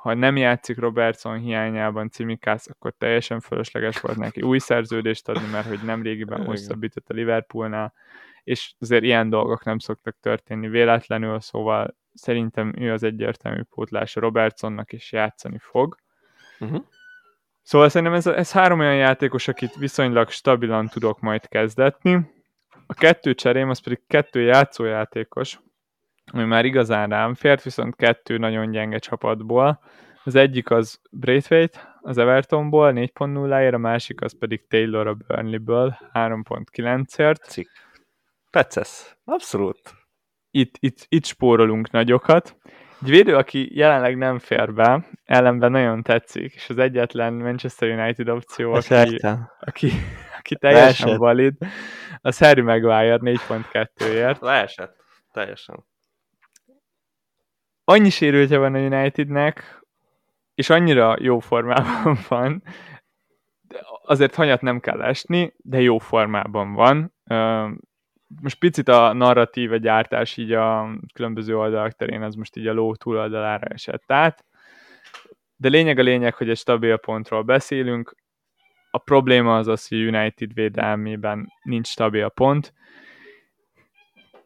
[0.00, 5.66] ha nem játszik Robertson hiányában Cimikász, akkor teljesen fölösleges volt neki új szerződést adni, mert
[5.66, 7.92] hogy nem régiben hosszabbított a Liverpoolnál,
[8.44, 14.92] és azért ilyen dolgok nem szoktak történni véletlenül, szóval szerintem ő az egyértelmű pótlás Robertsonnak,
[14.92, 15.96] és játszani fog.
[16.60, 16.84] Uh-huh.
[17.62, 22.30] Szóval szerintem ez, ez három olyan játékos, akit viszonylag stabilan tudok majd kezdetni.
[22.86, 25.60] A kettő cserém az pedig kettő játszójátékos,
[26.32, 29.80] ami már igazán rám fért, viszont kettő nagyon gyenge csapatból.
[30.24, 37.44] Az egyik az Braithwaite, az Evertonból 4.0-ért, a másik az pedig Taylor a Burnleyből 3.9-ért.
[37.44, 37.68] Cik.
[38.50, 39.16] Tetszesz.
[39.24, 39.80] Abszolút.
[40.50, 42.56] Itt, itt, itt spórolunk nagyokat.
[43.02, 48.28] Egy védő, aki jelenleg nem fér be, ellenben nagyon tetszik, és az egyetlen Manchester United
[48.28, 49.18] opció, aki,
[49.60, 49.90] aki,
[50.38, 51.16] aki teljesen Leesett.
[51.16, 51.54] valid,
[52.20, 54.40] az Harry Maguire 4.2-ért.
[54.40, 54.96] Leesett,
[55.32, 55.84] teljesen.
[57.90, 59.84] Annyi sérültje van a Unitednek,
[60.54, 62.62] és annyira jó formában van,
[64.02, 67.14] azért hanyat nem kell esni, de jó formában van
[68.42, 72.72] most picit a narratív, a gyártás így a különböző oldalak terén, az most így a
[72.72, 74.44] ló túloldalára esett át.
[75.56, 78.14] De lényeg a lényeg, hogy egy stabil pontról beszélünk.
[78.90, 82.72] A probléma az az, hogy United védelmében nincs stabil pont,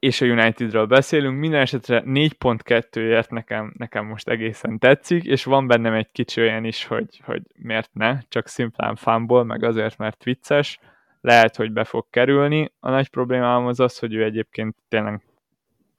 [0.05, 1.39] és a Unitedről beszélünk.
[1.39, 6.85] Minden esetre 4.2-ért nekem, nekem most egészen tetszik, és van bennem egy kicsi olyan is,
[6.85, 10.79] hogy, hogy miért ne, csak szimplán fánból, meg azért, mert vicces
[11.21, 12.73] lehet, hogy be fog kerülni.
[12.81, 15.23] A nagy problémám az az, hogy ő egyébként tényleg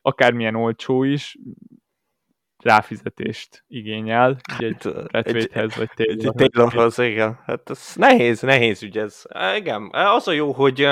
[0.02, 1.38] akármilyen olcsó is,
[2.58, 4.78] ráfizetést igényel, egy
[5.12, 5.90] Redwaithez vagy
[6.36, 7.00] Taylorhoz.
[7.00, 7.40] igen.
[7.46, 9.24] Hát ez nehéz, nehéz ügy ez.
[9.56, 10.88] Igen, az a jó, hogy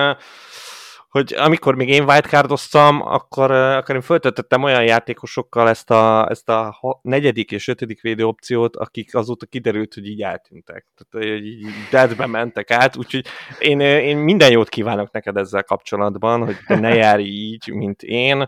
[1.14, 6.80] hogy amikor még én wildcardoztam, akkor, akkor én föltöltöttem olyan játékosokkal ezt a, ezt a
[7.02, 10.86] negyedik és ötödik védő opciót, akik azóta kiderült, hogy így eltűntek.
[10.96, 13.26] Tehát így deadbe mentek át, úgyhogy
[13.60, 18.48] én, én minden jót kívánok neked ezzel kapcsolatban, hogy te ne járj így, mint én.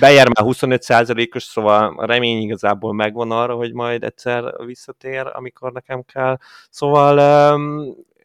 [0.00, 6.02] Bejer már 25%-os, szóval a remény igazából megvan arra, hogy majd egyszer visszatér, amikor nekem
[6.02, 6.38] kell.
[6.70, 7.18] Szóval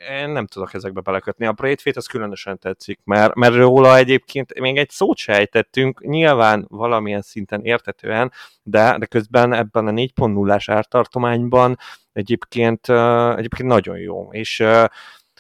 [0.09, 1.45] én nem tudok ezekbe belekötni.
[1.45, 6.65] A Braithwaite az különösen tetszik, mert, mert róla egyébként még egy szót se ejtettünk, nyilván
[6.69, 8.31] valamilyen szinten értetően,
[8.63, 11.77] de, de közben ebben a 4.0-ás ártartományban
[12.13, 12.89] egyébként,
[13.35, 14.27] egyébként nagyon jó.
[14.31, 14.63] És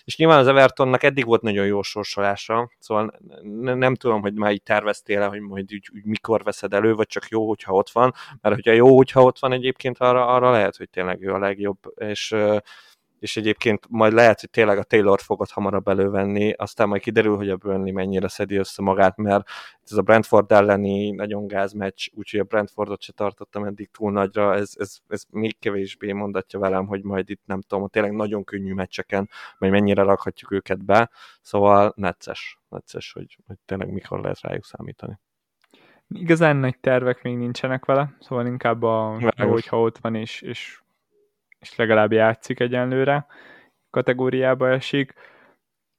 [0.07, 3.19] és nyilván az Evertonnak eddig volt nagyon jó sorsolása, szóval
[3.61, 7.27] nem tudom, hogy már így terveztél hogy majd úgy, úgy mikor veszed elő, vagy csak
[7.27, 10.89] jó, hogyha ott van, mert hogyha jó, hogyha ott van egyébként, arra, arra lehet, hogy
[10.89, 12.35] tényleg ő a legjobb, és
[13.19, 17.49] és egyébként majd lehet, hogy tényleg a Taylor fogod hamarabb elővenni, aztán majd kiderül, hogy
[17.49, 19.49] a Burnley mennyire szedi össze magát, mert
[19.83, 24.71] ez a Brentford elleni nagyon gázmeccs, úgyhogy a Brentfordot se tartottam eddig túl nagyra, ez,
[24.75, 29.29] ez, ez még kevésbé mondatja velem, hogy majd itt nem tudom, tényleg nagyon könnyű meccseken,
[29.57, 31.09] majd mennyire rakhatjuk őket be,
[31.41, 35.19] szóval necces, necces, hogy, hogy tényleg mikor lehet rájuk számítani.
[36.09, 40.81] Igazán nagy tervek még nincsenek vele, szóval inkább a, hogyha ott van és, és
[41.69, 43.25] és legalább játszik egyenlőre,
[43.89, 45.13] kategóriába esik.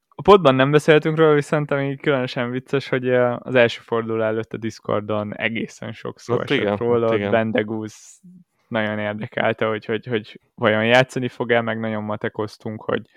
[0.09, 4.57] A podban nem beszéltünk róla, viszont ami különösen vicces, hogy az első forduló előtt a
[4.57, 7.31] Discordon egészen sok szó esett igen, róla, igen.
[7.31, 8.21] Bendegúz
[8.69, 13.11] nagyon érdekelte, hogy, hogy, hogy vajon játszani fog-e, meg nagyon matekoztunk, hogy,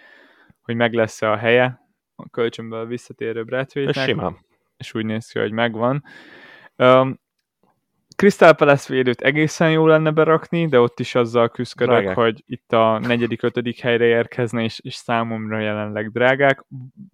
[0.62, 1.82] hogy meg lesz-e a helye
[2.16, 4.34] a kölcsönből visszatérő Bradwaite-nek.
[4.78, 6.04] És úgy néz ki, hogy megvan.
[6.76, 7.20] Um,
[8.22, 12.16] Crystal Palace védőt egészen jó lenne berakni, de ott is azzal küzdök, drágák.
[12.16, 16.66] hogy itt a negyedik, ötödik helyre érkezne, és, és számomra jelenleg drágák.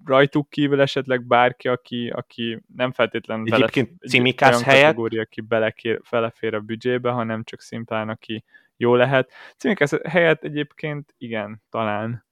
[0.05, 4.83] Rajtuk kívül esetleg bárki, aki, aki nem feltétlenül Egyébként cimikász helyet?
[4.83, 8.43] kategória, aki belekér, felefér a büdzsébe, hanem csak szimplán, aki
[8.77, 9.31] jó lehet.
[9.57, 12.25] Cimikász helyet egyébként igen, talán.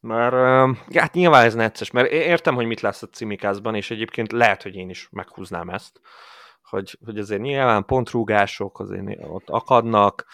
[0.00, 0.34] Mert
[0.94, 4.74] hát nyilván ez necces, mert értem, hogy mit lesz a cimikászban, és egyébként lehet, hogy
[4.74, 6.00] én is meghúznám ezt
[6.70, 10.24] hogy, hogy azért nyilván pontrúgások azért ott akadnak,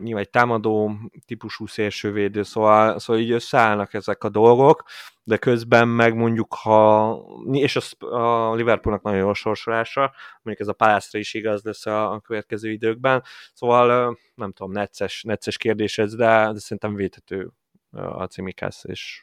[0.00, 0.92] nyilván egy támadó
[1.26, 4.82] típusú szélsővédő, szóval, szóval így összeállnak ezek a dolgok,
[5.24, 7.16] de közben meg mondjuk, ha,
[7.50, 10.00] és az, a Liverpoolnak nagyon jó sorsolása,
[10.42, 13.22] mondjuk ez a Palászra is igaz lesz a, a következő időkben,
[13.54, 17.50] szóval nem tudom, necces, necces kérdés ez, de, de szerintem védhető
[17.90, 19.22] a Cimikász, és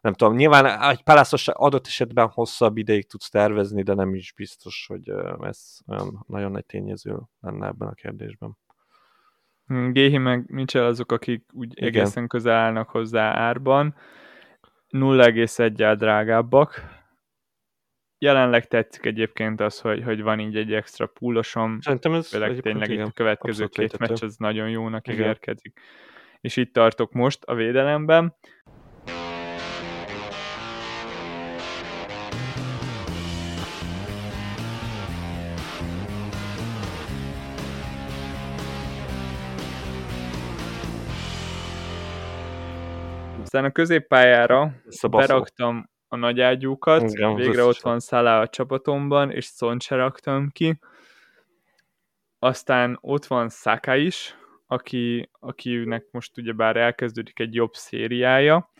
[0.00, 4.86] nem tudom, nyilván egy palászos adott esetben hosszabb ideig tudsz tervezni, de nem is biztos,
[4.88, 5.08] hogy
[5.40, 8.56] ez olyan nagyon nagy tényező lenne ebben a kérdésben.
[9.66, 11.88] Hmm, Géhi meg Mitchell azok, akik úgy Igen.
[11.88, 13.94] egészen közel állnak hozzá árban,
[14.88, 16.94] 0,1-el drágábbak.
[18.18, 21.80] Jelenleg tetszik egyébként az, hogy, hogy van így egy extra púlosom.
[21.80, 25.20] Szerintem ez Főleg tényleg itt a következő két meccs az nagyon jónak Igen.
[25.20, 25.80] ígérkezik.
[26.40, 28.36] És itt tartok most a védelemben.
[43.56, 44.72] Aztán a középpályára
[45.10, 50.50] beraktam a nagy ágyúkat, Igen, végre ott van Szalá a csapatomban, és Szont se raktam
[50.52, 50.78] ki.
[52.38, 58.70] Aztán ott van Saka is, aki, akinek most ugyebár elkezdődik egy jobb szériája.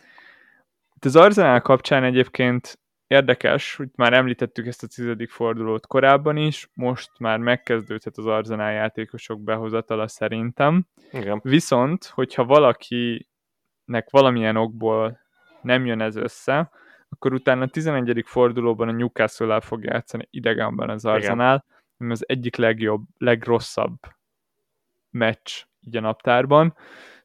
[0.95, 6.69] Itt az Arzenál kapcsán egyébként érdekes, hogy már említettük ezt a tizedik fordulót korábban is,
[6.73, 10.87] most már megkezdődhet az Arzenál játékosok behozatala szerintem.
[11.11, 11.39] Igen.
[11.43, 12.45] Viszont, hogyha
[13.87, 15.19] valakinek valamilyen okból
[15.61, 16.71] nem jön ez össze,
[17.09, 18.23] akkor utána a 11.
[18.25, 21.65] fordulóban a Newcastle-el fog játszani idegenben az Arsenal,
[21.97, 23.95] ami az egyik legjobb, legrosszabb
[25.09, 26.75] meccs így a naptárban.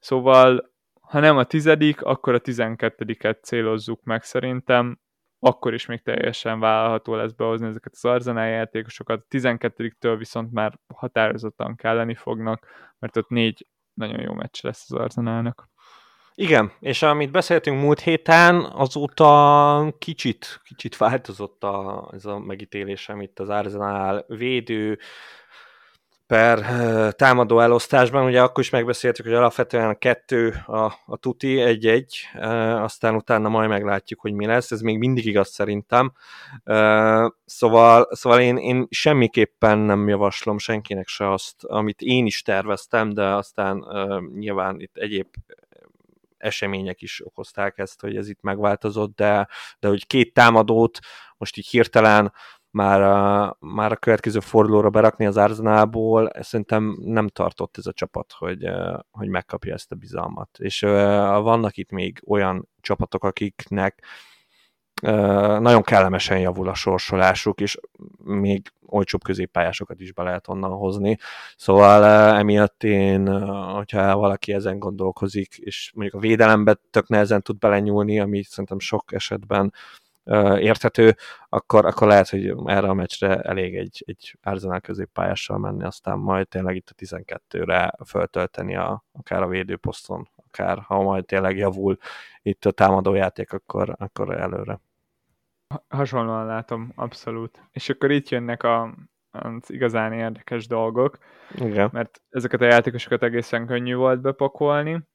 [0.01, 0.71] Szóval,
[1.01, 4.99] ha nem a tizedik, akkor a tizenkettediket célozzuk meg szerintem,
[5.39, 9.21] akkor is még teljesen vállalható lesz behozni ezeket az Arsenal játékosokat.
[9.21, 12.67] A 12-től viszont már határozottan kelleni fognak,
[12.99, 15.72] mert ott négy nagyon jó meccs lesz az Arsenalnak.
[16.35, 23.39] Igen, és amit beszéltünk múlt héten, azóta kicsit, kicsit változott a, ez a megítélésem itt
[23.39, 24.99] az Arsenal védő
[26.27, 26.65] per
[27.15, 28.25] támadó elosztásban.
[28.25, 32.29] Ugye akkor is megbeszéltük, hogy alapvetően a kettő a, a tuti, egy-egy,
[32.75, 34.71] aztán utána majd meglátjuk, hogy mi lesz.
[34.71, 36.13] Ez még mindig igaz szerintem.
[37.45, 43.25] Szóval, szóval én, én semmiképpen nem javaslom senkinek se azt, amit én is terveztem, de
[43.25, 43.85] aztán
[44.35, 45.27] nyilván itt egyéb
[46.43, 50.99] események is okozták ezt, hogy ez itt megváltozott, de, de hogy két támadót
[51.37, 52.33] most így hirtelen
[52.71, 58.33] már a, már a következő fordulóra berakni az Arsenalból, szerintem nem tartott ez a csapat,
[58.39, 58.69] hogy,
[59.11, 60.59] hogy megkapja ezt a bizalmat.
[60.59, 64.05] És vannak itt még olyan csapatok, akiknek
[65.61, 67.79] nagyon kellemesen javul a sorsolásuk, és
[68.25, 71.19] még olcsóbb középpályásokat is be lehet onnan hozni.
[71.57, 73.43] Szóval emiatt én,
[73.75, 79.13] hogyha valaki ezen gondolkozik, és mondjuk a védelembe tök nehezen tud belenyúlni, ami szerintem sok
[79.13, 79.73] esetben
[80.59, 81.17] érthető,
[81.49, 86.49] akkor, akkor lehet, hogy erre a meccsre elég egy, egy Arsenal középpályással menni, aztán majd
[86.49, 91.97] tényleg itt a 12-re föltölteni a, akár a védőposzton, akár ha majd tényleg javul
[92.43, 94.81] itt a támadójáték, akkor, akkor előre.
[95.89, 97.69] Hasonlóan látom, abszolút.
[97.71, 98.95] És akkor itt jönnek a,
[99.31, 101.19] az igazán érdekes dolgok,
[101.55, 101.89] Igen.
[101.93, 105.09] mert ezeket a játékosokat egészen könnyű volt bepakolni,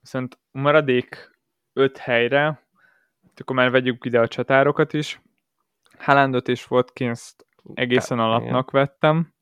[0.00, 1.30] viszont maradék
[1.72, 2.68] öt helyre,
[3.36, 5.20] akkor már vegyük ide a csatárokat is,
[5.98, 7.34] Haalandot és watkins
[7.74, 9.34] egészen hát, alapnak vettem,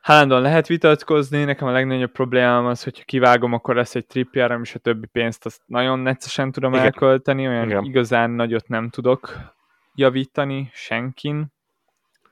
[0.00, 4.74] Haalandon lehet vitatkozni, nekem a legnagyobb problémám az, hogy kivágom, akkor lesz egy tripjára, és
[4.74, 6.84] a többi pénzt azt nagyon neccesen tudom Igen.
[6.84, 7.84] elkölteni, olyan Igen.
[7.84, 9.38] igazán nagyot nem tudok
[9.94, 11.46] javítani senkin,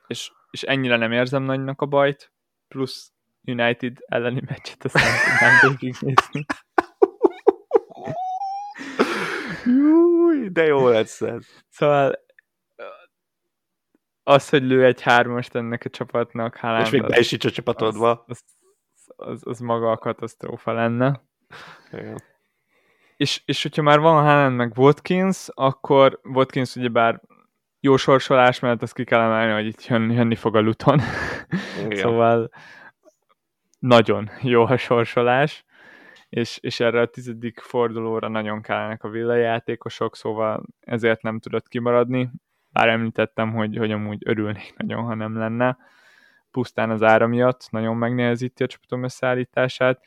[0.07, 2.31] és, és ennyire nem érzem nagynak a bajt,
[2.67, 3.11] plusz
[3.45, 6.45] United elleni meccset azt nem tudnám végignézni.
[10.51, 11.45] de jó lesz ez.
[11.69, 12.27] Szóval
[14.29, 18.23] az, hogy lő egy hármast ennek a csapatnak, Haaland, És még be is a csapatodba.
[18.27, 18.43] Az,
[19.05, 21.21] az, az, az, maga a katasztrófa lenne.
[21.91, 22.21] Igen.
[23.17, 27.21] És, és hogyha már van Haaland meg Watkins, akkor Watkins ugyebár
[27.79, 30.99] jó sorsolás mert azt ki kell emelni, hogy itt jön, jönni fog a Luton.
[32.01, 32.51] szóval
[33.79, 35.65] nagyon jó a sorsolás,
[36.29, 42.31] és, és erre a tizedik fordulóra nagyon kellenek a villajátékosok, szóval ezért nem tudott kimaradni
[42.79, 45.77] bár említettem, hogy, hogy amúgy örülnék nagyon, ha nem lenne,
[46.51, 50.05] pusztán az ára miatt nagyon megnehezíti a csapatom összeállítását.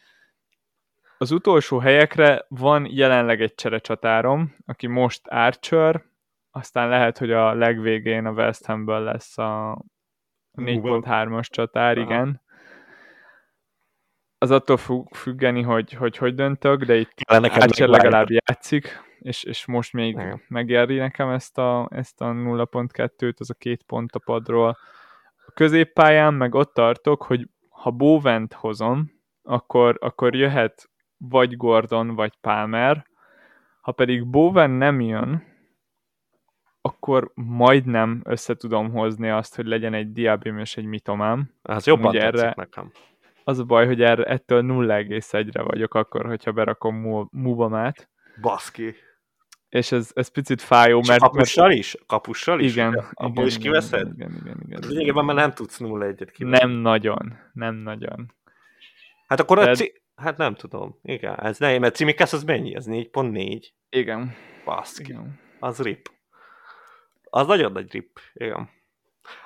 [1.18, 6.04] Az utolsó helyekre van jelenleg egy cserecsatárom, aki most Archer,
[6.50, 9.82] aztán lehet, hogy a legvégén a West Hamből lesz a
[10.54, 12.06] 4.3-as csatár, Aha.
[12.06, 12.40] igen.
[14.38, 14.78] Az attól
[15.12, 20.42] függeni, hogy, hogy hogy döntök, de itt Archer legalább játszik és, és most még Igen.
[20.48, 24.76] megéri nekem ezt a, ezt a 0.2-t, az a két pont a padról.
[25.46, 29.12] A középpályán meg ott tartok, hogy ha Bovent hozom,
[29.42, 33.06] akkor, akkor jöhet vagy Gordon, vagy Palmer,
[33.80, 35.50] ha pedig Bowen nem jön,
[36.80, 41.54] akkor majdnem össze tudom hozni azt, hogy legyen egy Diabim és egy Mitomám.
[41.62, 42.90] Az jobban Ugye erre, nekem.
[43.44, 48.10] Az a baj, hogy erre, ettől 0,1-re vagyok akkor, hogyha berakom Mubamát.
[48.40, 48.94] Baszki
[49.72, 51.20] és ez, ez picit fájó, és mert...
[51.20, 51.78] kapussal mert...
[51.78, 51.96] is?
[52.06, 52.72] Kapussal is?
[52.72, 52.92] Igen.
[52.92, 54.12] Ja, abból is kiveszed?
[54.14, 54.62] Igen, igen, igen.
[54.66, 56.58] igen, Lényegében már nem tudsz 0-1-et kivenni.
[56.58, 58.34] Nem nagyon, nem nagyon.
[59.26, 59.70] Hát akkor De...
[59.70, 60.02] a ci...
[60.16, 60.98] Hát nem tudom.
[61.02, 62.74] Igen, ez ne, mert Cimikász az mennyi?
[62.74, 63.66] Ez 4.4?
[63.90, 64.34] Igen.
[64.64, 65.02] Baszki.
[65.02, 65.40] Igen.
[65.58, 66.10] Az rip.
[67.22, 68.18] Az nagyon nagy rip.
[68.32, 68.70] Igen.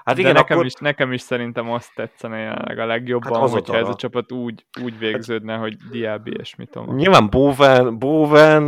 [0.05, 0.67] Hát igen, De nekem, akkor...
[0.67, 4.67] is, nekem is szerintem azt tetszene jelenleg a legjobban, hát hogyha ez a csapat úgy,
[4.83, 5.61] úgy végződne, hát...
[5.61, 6.79] hogy Diaby és mit.
[6.95, 8.63] Nyilván Bowen, Bowen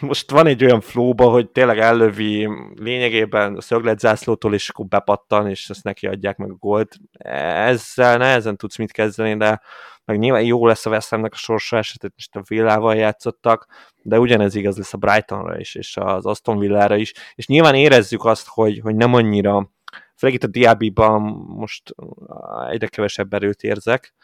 [0.00, 5.68] most van egy olyan flóba, hogy tényleg ellövi lényegében a szögletzászlótól, és akkor bepattan, és
[5.68, 6.96] ezt neki adják meg a gólt.
[7.18, 9.60] Ezzel nehezen tudsz mit kezdeni, de
[10.06, 13.66] meg nyilván jó lesz a West Hamnek a sorsa esetet, most a Villával játszottak,
[14.02, 18.24] de ugyanez igaz lesz a Brightonra is, és az Aston Villára is, és nyilván érezzük
[18.24, 19.70] azt, hogy, hogy nem annyira
[20.16, 21.94] főleg itt a Diaby-ban most
[22.70, 24.14] egyre kevesebb erőt érzek,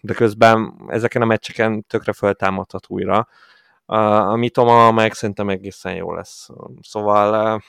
[0.00, 3.28] de közben ezeken a meccseken tökre föltámadhat újra.
[3.86, 6.48] A Mitoma meg szerintem egészen jó lesz.
[6.80, 7.62] Szóval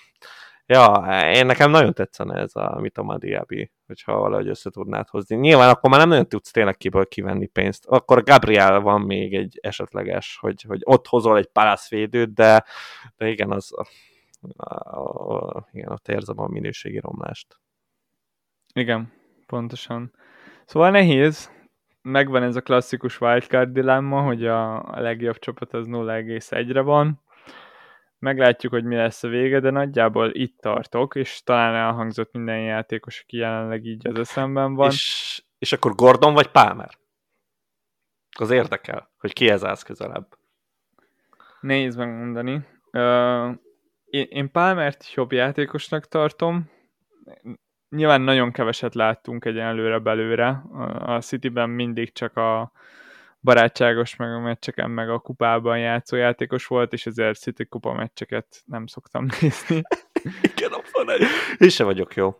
[0.65, 5.35] ja, én nekem nagyon tetszene ez a Mitoma Diaby, hogyha valahogy össze tudnád hozni.
[5.35, 7.85] Nyilván akkor már nem nagyon tudsz tényleg kiből kivenni pénzt.
[7.85, 12.65] Akkor Gabriel van még egy esetleges, hogy, hogy ott hozol egy palászvédőt, de,
[13.17, 13.73] de igen, az,
[14.57, 17.59] a, igen, ott érzem a minőségi romlást.
[18.73, 19.13] Igen,
[19.45, 20.13] pontosan.
[20.65, 21.51] Szóval nehéz,
[22.01, 27.21] megvan ez a klasszikus wildcard dilemma, hogy a, a legjobb csapat az 0,1-re van.
[28.19, 33.21] Meglátjuk, hogy mi lesz a vége, de nagyjából itt tartok, és talán elhangzott minden játékos,
[33.21, 34.89] aki jelenleg így az eszemben van.
[34.89, 36.97] És, és akkor Gordon vagy Palmer?
[38.37, 40.37] Az érdekel, hogy ki ez állsz közelebb.
[41.61, 42.65] Nehéz megmondani.
[44.11, 46.69] Én, én Palmert jobb játékosnak tartom.
[47.89, 50.63] Nyilván nagyon keveset láttunk egyenlőre belőle.
[50.99, 52.71] A Cityben mindig csak a
[53.41, 58.61] barátságos meg a meccseken, meg a kupában játszó játékos volt, és ezért City kupa meccseket
[58.65, 59.81] nem szoktam nézni.
[60.41, 61.11] Igen, a
[61.57, 62.35] Én sem vagyok jó.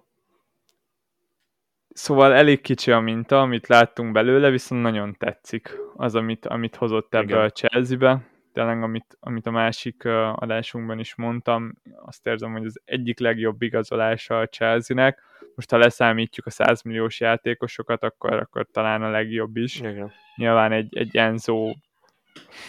[1.93, 7.13] Szóval elég kicsi a minta, amit láttunk belőle, viszont nagyon tetszik az, amit, amit hozott
[7.13, 7.39] ebbe Igen.
[7.39, 13.19] a Chelsea-be tényleg, amit, amit a másik adásunkban is mondtam, azt érzem, hogy az egyik
[13.19, 15.21] legjobb igazolása a Chelsea-nek.
[15.55, 19.79] Most ha leszámítjuk a 100 milliós játékosokat, akkor, akkor talán a legjobb is.
[19.79, 20.11] Igen.
[20.35, 21.73] Nyilván egy, egy Enzo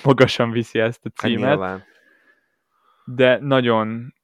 [0.05, 1.61] magasan viszi ezt a hát címet.
[1.61, 1.87] Hát
[3.05, 4.15] de nagyon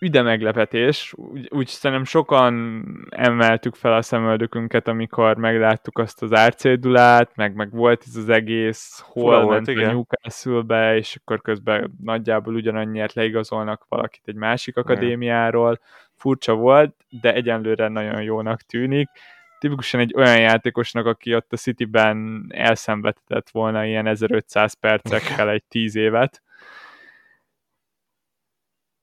[0.00, 7.36] üde meglepetés, úgy, úgy szerintem sokan emeltük fel a szemöldökünket, amikor megláttuk azt az árcédulát,
[7.36, 11.96] meg, meg volt ez az egész, hol Fura ment volt, a Newcastle-be, és akkor közben
[12.02, 15.80] nagyjából ugyanannyiért leigazolnak valakit egy másik akadémiáról.
[16.14, 19.08] Furcsa volt, de egyenlőre nagyon jónak tűnik.
[19.58, 25.96] Tipikusan egy olyan játékosnak, aki ott a Cityben elszenvedett volna ilyen 1500 percekkel egy 10
[25.96, 26.42] évet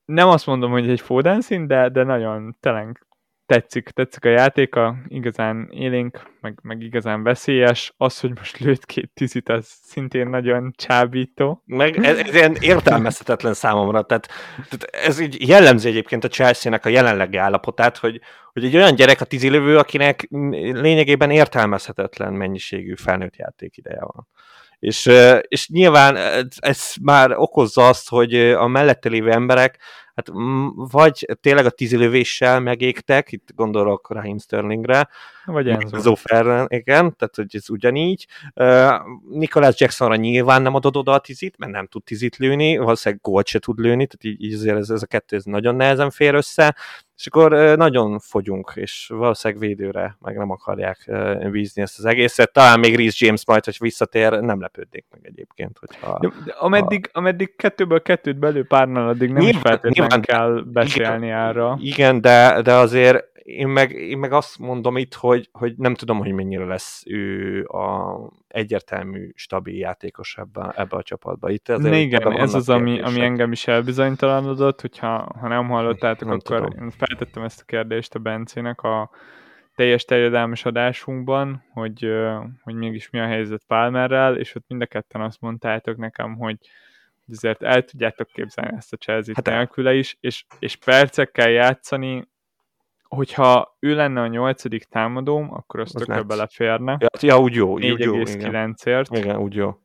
[0.05, 3.05] nem azt mondom, hogy egy Foden de, de nagyon tényleg
[3.45, 7.93] tetszik, tetszik a játéka, igazán élénk, meg, meg igazán veszélyes.
[7.97, 11.61] Az, hogy most lőtt két tizit, az szintén nagyon csábító.
[11.65, 14.27] Meg ez, ez ilyen értelmezhetetlen számomra, tehát,
[14.69, 18.21] tehát ez így jellemzi egyébként a Chelsea-nek a jelenlegi állapotát, hogy,
[18.53, 20.27] hogy egy olyan gyerek a tizilövő, akinek
[20.71, 24.27] lényegében értelmezhetetlen mennyiségű felnőtt játék ideje van.
[24.83, 25.11] És,
[25.47, 26.17] és nyilván
[26.59, 29.77] ez már okozza azt, hogy a mellette lévő emberek
[30.15, 30.29] hát
[30.75, 35.07] vagy tényleg a tízilövéssel megégtek, itt gondolok Raheem Sterlingre,
[35.45, 35.99] vagy Enzo.
[35.99, 38.27] Zoferren, igen, tehát hogy ez ugyanígy.
[38.55, 38.93] Uh,
[39.29, 43.47] Nicholas Jacksonra nyilván nem adod oda a tizit, mert nem tud tizit lőni, valószínűleg gólt
[43.47, 46.33] se tud lőni, tehát így, így azért ez, ez a kettő ez nagyon nehezen fér
[46.33, 46.75] össze,
[47.17, 51.11] és akkor nagyon fogyunk, és valószínűleg védőre meg nem akarják
[51.51, 52.53] bízni ezt az egészet.
[52.53, 55.77] Talán még Reece James majd, hogy visszatér, nem lepődnék meg egyébként.
[55.79, 57.19] Hogyha, de, de ameddig, ha...
[57.19, 61.77] ameddig kettőből kettőt belül párnál, addig nem nyilván, is feltétlenül nyilván, kell beszélni igen, arra.
[61.81, 66.17] Igen, de, de azért én meg, én meg azt mondom itt, hogy, hogy nem tudom,
[66.17, 68.15] hogy mennyire lesz ő a
[68.47, 71.49] egyértelmű, stabil játékos ebbe, ebbe a csapatba.
[71.49, 76.37] Itt azért igen, ez az, ami, ami engem is elbizonytalanodott, hogyha ha nem hallottátok, nem
[76.43, 76.83] akkor tudom.
[76.83, 79.09] én feltettem ezt a kérdést a Bencének a
[79.75, 82.07] teljes terjedelmes adásunkban, hogy,
[82.63, 86.57] hogy mégis mi a helyzet Palmerrel, és ott mind a ketten azt mondtátok nekem, hogy
[87.31, 92.31] azért el tudjátok képzelni ezt a Chelsea hát nélküle is, és, és percekkel játszani
[93.15, 96.97] hogyha ő lenne a nyolcadik támadóm, akkor az, az tökre beleférne.
[96.99, 97.77] Ja, ja, úgy jó.
[97.79, 99.17] 4,9-ért.
[99.17, 99.77] Igen, úgy jó.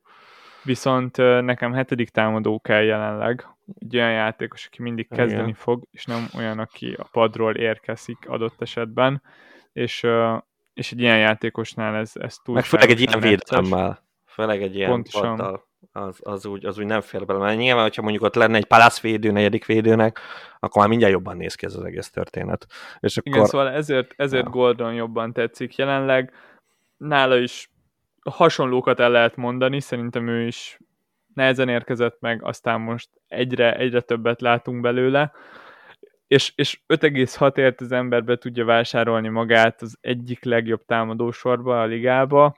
[0.63, 3.47] Viszont nekem hetedik támadó kell jelenleg.
[3.79, 5.55] Egy olyan játékos, aki mindig kezdeni Igen.
[5.55, 9.23] fog, és nem olyan, aki a padról érkezik adott esetben.
[9.73, 10.07] És,
[10.75, 14.07] és egy ilyen játékosnál ez, ez túl Meg főleg egy ilyen védelemmel.
[14.25, 15.37] Főleg egy ilyen Pontosan.
[15.37, 17.39] paddal az, az, úgy, az úgy nem fér bele.
[17.39, 20.21] Mert nyilván, hogyha mondjuk ott lenne egy Palace védő, negyedik védőnek,
[20.59, 22.67] akkor már mindjárt jobban néz ki ez az egész történet.
[23.01, 23.33] És akkor...
[23.33, 24.51] Igen, szóval ezért, ezért ja.
[24.51, 26.33] Gordon jobban tetszik jelenleg.
[26.97, 27.71] Nála is
[28.31, 30.79] hasonlókat el lehet mondani, szerintem ő is
[31.35, 35.33] nehezen érkezett meg, aztán most egyre, egyre többet látunk belőle.
[36.27, 42.57] és, és 5,6ért az ember be tudja vásárolni magát az egyik legjobb támadósorba a ligába,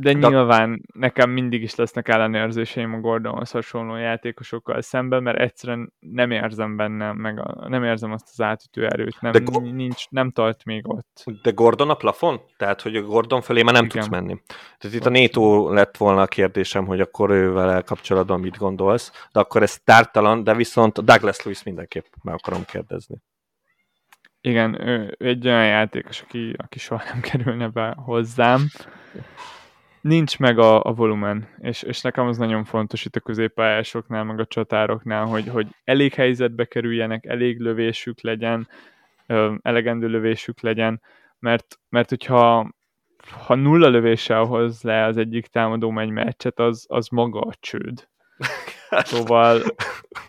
[0.00, 6.30] de nyilván nekem mindig is lesznek ellenérzéseim a Gordonhoz hasonló játékosokkal szemben, mert egyszerűen nem
[6.30, 10.30] érzem benne, meg a, nem érzem azt az átütő erőt, nem, de go- nincs, nem
[10.30, 11.24] tart még ott.
[11.42, 12.40] De Gordon a plafon?
[12.56, 13.96] Tehát, hogy a Gordon felé már nem Igen.
[13.96, 14.42] tudsz menni.
[14.78, 19.40] Tehát itt a Nétó lett volna a kérdésem, hogy akkor ővel kapcsolatban mit gondolsz, de
[19.40, 23.16] akkor ez tártalan, de viszont Douglas Lewis mindenképp meg akarom kérdezni.
[24.40, 28.60] Igen, ő egy olyan játékos, aki, aki soha nem kerülne be hozzám
[30.00, 34.40] nincs meg a, a volumen, és, és nekem az nagyon fontos itt a középpályásoknál, meg
[34.40, 38.68] a csatároknál, hogy, hogy elég helyzetbe kerüljenek, elég lövésük legyen,
[39.62, 41.02] elegendő lövésük legyen,
[41.38, 42.70] mert, mert hogyha
[43.46, 48.08] ha nulla lövéssel hoz le az egyik támadó egy meccset, az, az maga a csőd.
[48.90, 49.60] Szóval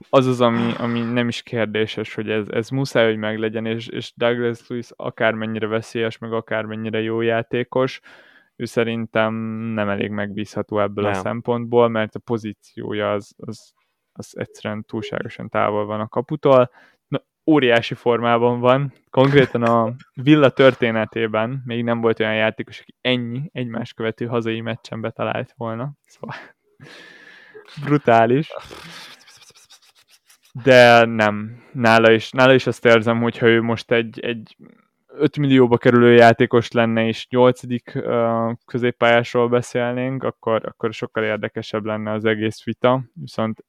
[0.09, 4.13] az az, ami, ami nem is kérdéses, hogy ez, ez muszáj, hogy meglegyen, és, és
[4.15, 7.99] Douglas Lewis akármennyire veszélyes, meg akármennyire jó játékos,
[8.61, 9.33] ő szerintem
[9.73, 11.13] nem elég megbízható ebből nem.
[11.13, 13.73] a szempontból, mert a pozíciója az, az,
[14.11, 16.71] az egyszerűen túlságosan távol van a kaputól.
[17.07, 18.93] Na, óriási formában van.
[19.09, 25.01] Konkrétan a Villa történetében még nem volt olyan játékos, aki ennyi egymás követő hazai meccsen
[25.01, 25.91] betalált volna.
[26.05, 26.35] Szóval
[27.85, 28.53] brutális.
[30.63, 31.63] De nem.
[31.71, 34.57] Nála is, nála is azt érzem, hogyha ő most egy, egy
[35.13, 37.63] 5 millióba kerülő játékos lenne, és 8.
[37.63, 43.65] Uh, középpályásról beszélnénk, akkor, akkor sokkal érdekesebb lenne az egész vita, viszont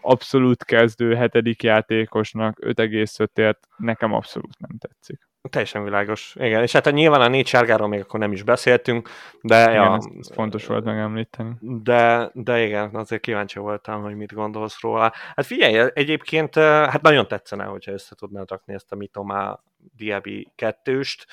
[0.00, 5.29] abszolút kezdő hetedik játékosnak 5,5-ért nekem abszolút nem tetszik.
[5.48, 6.34] Teljesen világos.
[6.38, 9.08] Igen, és hát nyilván a négy sárgáról még akkor nem is beszéltünk,
[9.40, 9.62] de...
[9.62, 11.52] Igen, ja, ez fontos volt megemlíteni.
[11.60, 15.12] De, de igen, azért kíváncsi voltam, hogy mit gondolsz róla.
[15.34, 19.60] Hát figyelj, egyébként hát nagyon tetszene, hogyha össze tudnád rakni ezt a Mitomá
[19.96, 21.26] Diaby kettőst.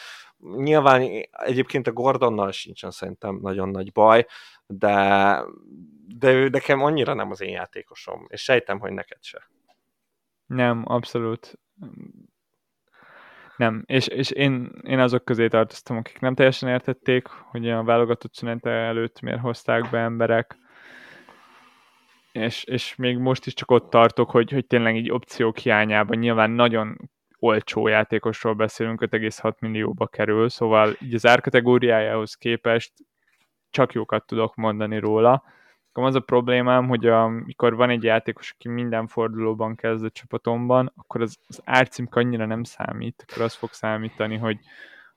[0.55, 4.25] Nyilván egyébként a Gordonnal sincsen szerintem nagyon nagy baj,
[4.67, 5.39] de,
[6.17, 9.49] de ő nekem annyira nem az én játékosom, és sejtem, hogy neked se.
[10.45, 11.59] Nem, abszolút
[13.57, 18.33] nem, és, és én, én azok közé tartoztam, akik nem teljesen értették, hogy a válogatott
[18.33, 20.57] szünete előtt miért hozták be emberek,
[22.31, 26.51] és, és még most is csak ott tartok, hogy, hogy tényleg így opciók hiányában nyilván
[26.51, 26.97] nagyon
[27.39, 32.93] olcsó játékosról beszélünk, 5,6 millióba kerül, szóval így az árkategóriájához képest
[33.69, 35.43] csak jókat tudok mondani róla.
[35.97, 40.91] Akkor az a problémám, hogy amikor van egy játékos, aki minden fordulóban kezd a csapatomban,
[40.95, 44.59] akkor az, az árcím annyira nem számít, akkor az fog számítani, hogy,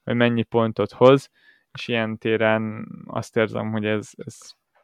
[0.05, 1.31] hogy mennyi pontot hoz,
[1.73, 4.39] és ilyen téren azt érzem, hogy ez, ez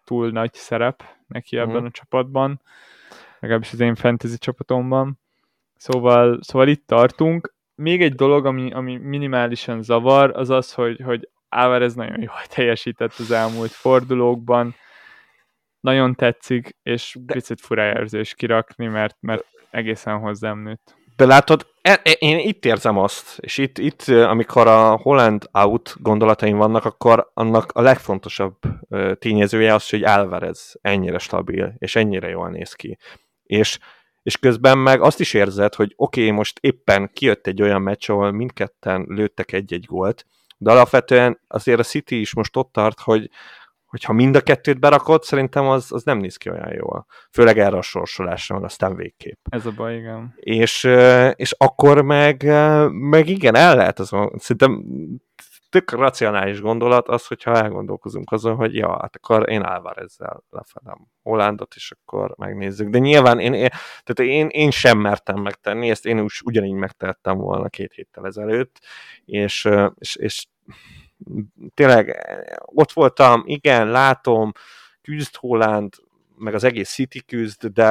[0.05, 1.87] túl nagy szerep neki ebben uh-huh.
[1.87, 2.61] a csapatban,
[3.39, 5.19] legalábbis az én fantasy csapatomban.
[5.77, 7.55] Szóval, szóval itt tartunk.
[7.75, 13.15] Még egy dolog, ami, ami minimálisan zavar, az az, hogy, hogy Álvarez nagyon jól teljesített
[13.19, 14.75] az elmúlt fordulókban,
[15.81, 17.33] nagyon tetszik, és de...
[17.33, 20.95] picit fura érzés kirakni, mert, mert egészen hozzám nőtt.
[21.17, 25.95] De látod, e, e, én itt érzem azt, és itt, itt, amikor a Holland out
[25.99, 28.57] gondolataim vannak, akkor annak a legfontosabb
[29.19, 32.99] tényezője az, hogy Alvarez ennyire stabil, és ennyire jól néz ki.
[33.43, 33.79] És,
[34.23, 38.11] és közben meg azt is érzed, hogy oké, okay, most éppen kijött egy olyan meccs,
[38.11, 40.27] ahol mindketten lőttek egy-egy gólt,
[40.59, 43.31] de alapvetően azért a City is most ott tart, hogy,
[43.87, 47.07] hogyha mind a kettőt berakod, szerintem az, az nem néz ki olyan jól.
[47.33, 49.47] Főleg erre a sorsolásra, meg aztán végképp.
[49.51, 50.35] Ez a baj, igen.
[50.37, 50.85] És,
[51.35, 52.43] és akkor meg,
[52.91, 54.85] meg igen, el lehet az, szerintem
[55.69, 61.75] tök racionális gondolat az, hogyha elgondolkozunk azon, hogy ja, hát akkor én ezzel lefedem Hollandot,
[61.75, 62.89] és akkor megnézzük.
[62.89, 63.69] De nyilván én, én,
[64.05, 68.81] tehát én, én sem mertem megtenni, ezt én ugyanígy megtettem volna két héttel ezelőtt,
[69.25, 69.69] és,
[69.99, 70.47] és, és
[71.75, 72.17] tényleg
[72.65, 74.53] ott voltam, igen, látom,
[75.03, 75.95] küzd Holland,
[76.39, 77.89] meg az egész City küzd, de...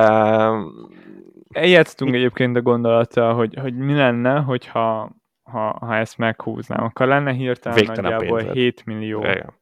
[1.49, 2.17] Eljátsztunk mi...
[2.17, 7.77] egyébként a gondolattal, hogy, hogy mi lenne, hogyha ha, ha ezt meghúznám, akkor lenne hirtelen
[7.77, 8.55] Végtelen nagyjából pénzed.
[8.55, 9.53] 7 millió Igen.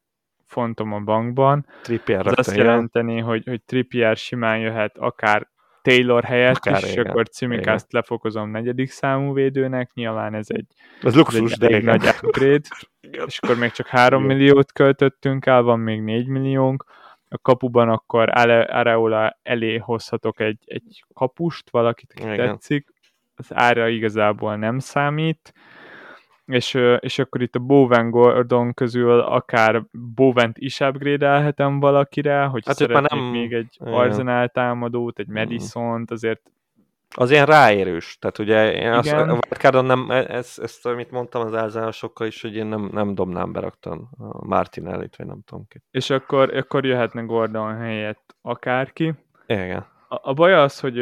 [0.45, 1.67] fontom a bankban.
[1.81, 5.47] Trippier Ez azt jelenteni, hogy, hogy Trippier simán jöhet akár
[5.83, 10.65] Taylor helyett Akár, és akkor Cimikázt lefokozom negyedik számú védőnek, nyilván ez egy,
[11.01, 12.67] ez luxus, ez egy de egy nagy upgrade,
[13.27, 16.85] és akkor még csak 3 milliót költöttünk el, van még 4 milliónk,
[17.29, 18.29] a kapuban akkor
[18.69, 22.93] Areola elé hozhatok egy, egy kapust, valakit, aki tetszik,
[23.35, 25.53] az ára igazából nem számít,
[26.45, 29.83] és, és akkor itt a Bowen Gordon közül akár
[30.15, 33.19] Bowent is upgrade valakire, hogy hát szeretnék nem...
[33.19, 35.35] még egy Arsenal támadót, egy hmm.
[35.35, 36.41] Madison-t, azért
[37.15, 38.17] Az ilyen ráérős.
[38.19, 42.41] Tehát ugye én azt, a wildcardon nem, e- ezt, ezt, amit mondtam az elzárásokkal is,
[42.41, 45.81] hogy én nem, nem dobnám beraktan a Martinellit, vagy nem tudom ki.
[45.91, 49.13] És akkor, akkor jöhetne Gordon helyett akárki.
[49.47, 49.85] Igen.
[50.07, 50.99] A, a baj az, hogy,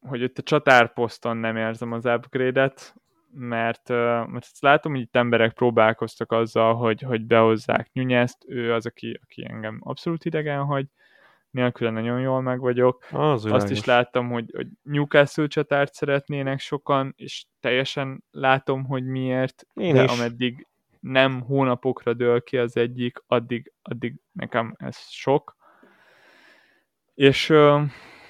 [0.00, 2.94] hogy itt a csatárposzton nem érzem az upgrade-et,
[3.32, 8.86] mert, mert ezt látom, hogy itt emberek próbálkoztak azzal, hogy, hogy behozzák Nyúnyeszt, ő az,
[8.86, 10.86] aki, aki engem abszolút idegen hagy,
[11.50, 13.04] nélküle nagyon jól meg vagyok.
[13.12, 19.66] Az Azt is láttam, hogy, hogy Newcastle csatárt szeretnének sokan, és teljesen látom, hogy miért,
[19.74, 20.10] Én de is.
[20.10, 20.66] ameddig
[21.00, 25.56] nem hónapokra dől ki az egyik, addig, addig nekem ez sok.
[27.14, 27.52] És,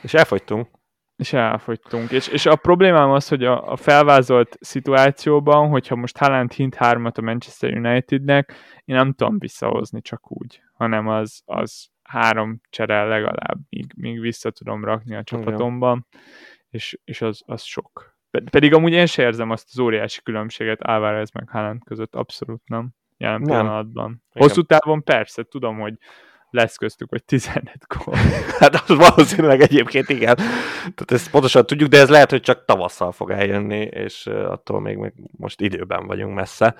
[0.03, 0.78] és elfogytunk.
[1.19, 2.11] És elfogytunk.
[2.11, 7.19] És, és a problémám az, hogy a, a felvázolt szituációban, hogyha most Haaland hint hármat
[7.19, 8.55] a Manchester Unitednek,
[8.85, 14.51] én nem tudom visszahozni csak úgy, hanem az, az három csere legalább, míg, míg vissza
[14.51, 16.07] tudom rakni a csapatomban,
[16.71, 18.17] és, és az, az sok.
[18.51, 22.95] Pedig amúgy én sem érzem azt az óriási különbséget Álvarez meg Haaland között, abszolút nem,
[23.17, 23.49] jelen nem.
[23.49, 24.23] pillanatban.
[24.29, 25.95] Hosszú távon persze, tudom, hogy
[26.51, 28.15] lesz köztük, hogy 15 gól.
[28.61, 30.37] hát az valószínűleg egyébként igen.
[30.77, 34.97] Tehát ezt pontosan tudjuk, de ez lehet, hogy csak tavasszal fog eljönni, és attól még,
[34.97, 36.75] még most időben vagyunk messze.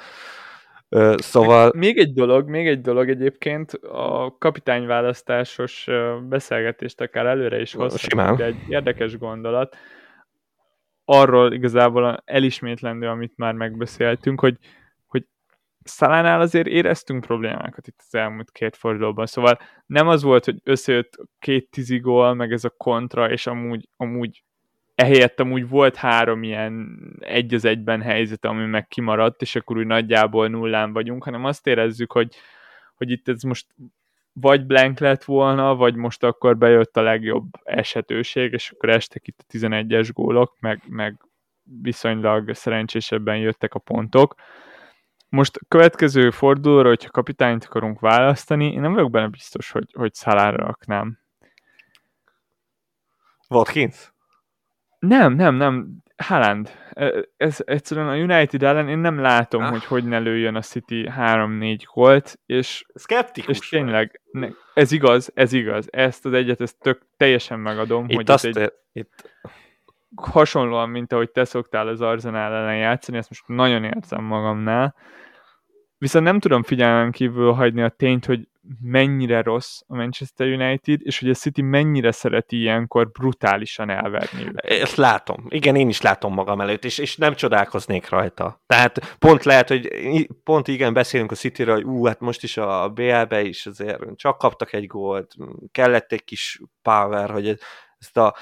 [1.17, 1.73] Szóval...
[1.77, 5.89] Még egy dolog, még egy dolog egyébként, a kapitányválasztásos
[6.29, 9.77] beszélgetést akár előre is hozhatunk, de egy érdekes gondolat.
[11.05, 14.69] Arról igazából elismétlendő, amit már megbeszéltünk, hogy, hogy
[15.89, 21.17] Szalánál azért éreztünk problémákat itt az elmúlt két fordulóban, szóval nem az volt, hogy összejött
[21.39, 24.43] két tizigól, meg ez a kontra, és amúgy, amúgy
[24.95, 29.87] ehelyett amúgy volt három ilyen egy az egyben helyzet, ami meg kimaradt, és akkor úgy
[29.87, 32.37] nagyjából nullán vagyunk, hanem azt érezzük, hogy,
[32.95, 33.67] hogy itt ez most
[34.33, 39.45] vagy blank lett volna, vagy most akkor bejött a legjobb esetőség, és akkor estek itt
[39.49, 41.21] a 11-es gólok, meg, meg
[41.83, 44.35] viszonylag szerencsésebben jöttek a pontok.
[45.29, 50.15] Most a következő fordulóra, hogyha kapitányt akarunk választani, én nem vagyok benne biztos, hogy, hogy
[50.15, 51.19] szalára raknám.
[53.49, 54.13] Watkins?
[54.99, 55.97] Nem, nem, nem.
[56.17, 56.71] Haaland.
[57.37, 59.71] Ez egyszerűen a United ellen én nem látom, ah.
[59.71, 65.31] hogy hogy ne lőjön a City 3-4 gólt, és, Skeptikus és tényleg, ne, ez igaz,
[65.35, 65.87] ez igaz.
[65.91, 69.31] Ezt az egyet, ezt tök teljesen megadom, itt hogy azt egy, e- itt...
[70.17, 74.95] hasonlóan, mint ahogy te szoktál az Arsenal ellen játszani, ezt most nagyon érzem magamnál,
[75.99, 78.49] Viszont nem tudom figyelmen kívül hagyni a tényt, hogy
[78.81, 84.51] mennyire rossz a Manchester United, és hogy a City mennyire szereti ilyenkor brutálisan elverni.
[84.55, 85.47] Ezt látom.
[85.49, 88.63] Igen, én is látom magam előtt, és, és nem csodálkoznék rajta.
[88.67, 92.89] Tehát pont lehet, hogy pont igen, beszélünk a Cityről, hogy ú, hát most is a
[92.89, 95.35] BL-be is azért csak kaptak egy gólt,
[95.73, 97.59] kellett egy kis power, hogy
[97.99, 98.35] ezt a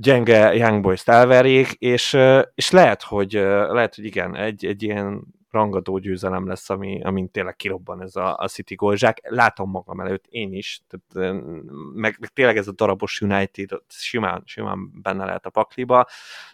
[0.00, 2.16] gyenge Young Boys-t elverjék, és,
[2.54, 3.32] és lehet, hogy,
[3.68, 8.36] lehet, hogy igen, egy, egy ilyen rangadó győzelem lesz, ami, amin tényleg kirobban ez a,
[8.36, 9.18] a City golzsák.
[9.22, 11.32] Látom magam előtt, én is, tehát,
[11.94, 16.06] meg, meg tényleg ez a darabos United simán, simán benne lehet a pakliba,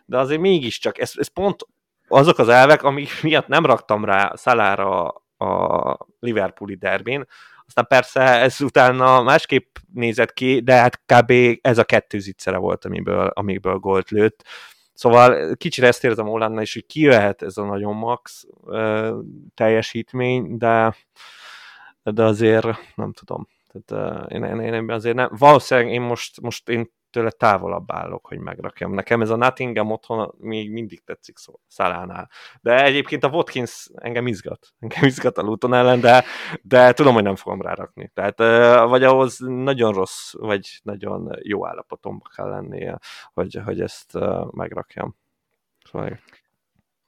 [0.05, 1.67] de azért mégiscsak, ez, ez pont
[2.09, 7.27] azok az elvek, amik miatt nem raktam rá Szalára a Liverpooli derbén,
[7.67, 11.33] aztán persze ez utána másképp nézett ki, de hát kb.
[11.61, 14.45] ez a kettő zicsere volt, amiből, amiből gólt lőtt.
[14.93, 19.15] Szóval kicsire ezt érzem Hollandnál is, hogy kijöhet ez a nagyon max uh,
[19.55, 20.97] teljesítmény, de,
[22.03, 23.49] de azért nem tudom.
[23.73, 28.27] Tehát, uh, én, én, én, azért nem, valószínűleg én most, most én tőle távolabb állok,
[28.27, 28.93] hogy megrakjam.
[28.93, 32.31] Nekem ez a Nottingham otthon még mindig tetszik szó, Szalánál.
[32.61, 34.75] De egyébként a Watkins engem izgat.
[34.79, 36.25] Engem izgat a Luton ellen, de,
[36.63, 38.11] de tudom, hogy nem fogom rárakni.
[38.15, 38.39] Tehát
[38.89, 42.99] vagy ahhoz nagyon rossz, vagy nagyon jó állapotomban kell lennie,
[43.33, 44.19] hogy, hogy ezt
[44.51, 45.17] megrakjam.
[45.85, 46.19] Szóval...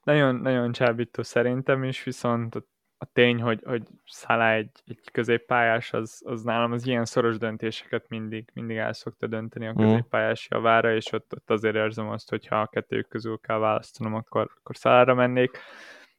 [0.03, 2.67] Nagyon, nagyon csábító szerintem is, viszont
[2.99, 8.09] a tény, hogy, hogy Szalá egy, egy középpályás, az, az nálam az ilyen szoros döntéseket
[8.09, 9.83] mindig, mindig el szokta dönteni a mhm.
[9.83, 14.15] középpályás javára, és ott, ott azért érzem azt, hogy ha a kettők közül kell választanom,
[14.15, 15.59] akkor, akkor Szalára mennék.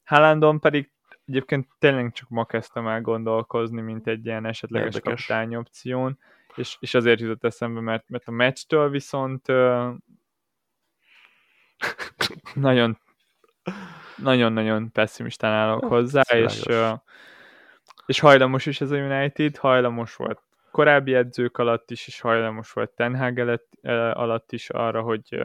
[0.04, 0.92] Haalandon pedig
[1.26, 5.26] egyébként tényleg csak ma kezdtem el gondolkozni, mint egy ilyen esetleges Érdekes.
[5.26, 6.20] kapitány opción,
[6.56, 9.90] és, és azért jutott eszembe, mert, mert a meccstől viszont ö,
[12.54, 12.98] nagyon
[14.18, 16.64] nagyon-nagyon pessimistán állok hozzá, és,
[18.06, 20.42] és hajlamos is ez a United, hajlamos volt
[20.78, 23.60] korábbi edzők alatt is, és hajlamos volt Ten Hag
[24.14, 25.44] alatt is arra, hogy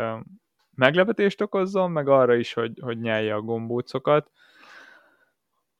[0.74, 4.30] meglepetést okozzon, meg arra is, hogy, hogy nyelje a gombócokat.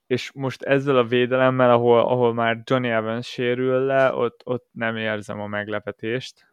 [0.07, 4.97] És most ezzel a védelemmel, ahol, ahol már Johnny Evans sérül le, ott, ott nem
[4.97, 6.47] érzem a meglepetést.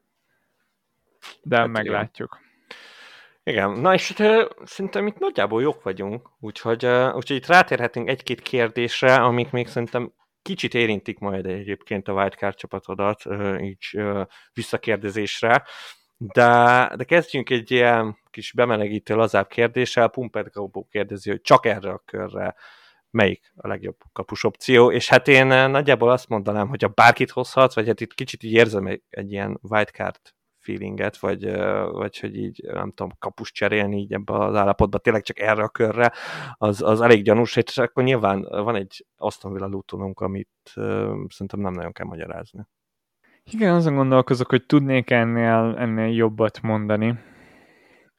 [1.43, 2.38] De hát meglátjuk.
[2.41, 2.49] Én
[3.43, 8.41] Igen, na és hát, szerintem itt nagyjából jók vagyunk, úgyhogy, uh, úgyhogy itt rátérhetünk egy-két
[8.43, 10.12] kérdésre, amik még szerintem
[10.43, 15.64] kicsit érintik majd egyébként a wildcard csapatodat, uh, így uh, visszakérdezésre,
[16.16, 20.09] de, de kezdjünk egy ilyen kis bemelegítő lazább kérdéssel.
[20.09, 22.55] Pumpet Gaubó kérdezi, hogy csak erre a körre
[23.11, 27.74] melyik a legjobb kapus opció, és hát én nagyjából azt mondanám, hogy a bárkit hozhat,
[27.74, 30.20] vagy hát itt kicsit így érzem egy, egy ilyen wildcard
[30.61, 31.57] feelinget, vagy,
[31.91, 35.69] vagy hogy így, nem tudom, kapus cserélni így ebbe az állapotba, tényleg csak erre a
[35.69, 36.13] körre,
[36.53, 40.85] az, az elég gyanús, és akkor nyilván van egy Aston Villa lutonunk, amit uh,
[41.29, 42.67] szerintem nem nagyon kell magyarázni.
[43.45, 47.19] Igen, azon gondolkozok, hogy tudnék ennél, ennél jobbat mondani,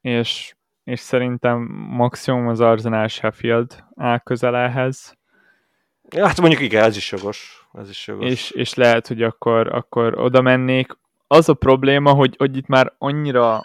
[0.00, 5.16] és, és szerintem maximum az Arsenal Sheffield áll közelhez.
[6.10, 7.68] Ja, hát mondjuk igen, ez is jogos.
[7.72, 8.30] Ez is jogos.
[8.30, 11.00] És, és lehet, hogy akkor, akkor oda mennék.
[11.32, 13.62] Az a probléma, hogy, hogy itt már annyira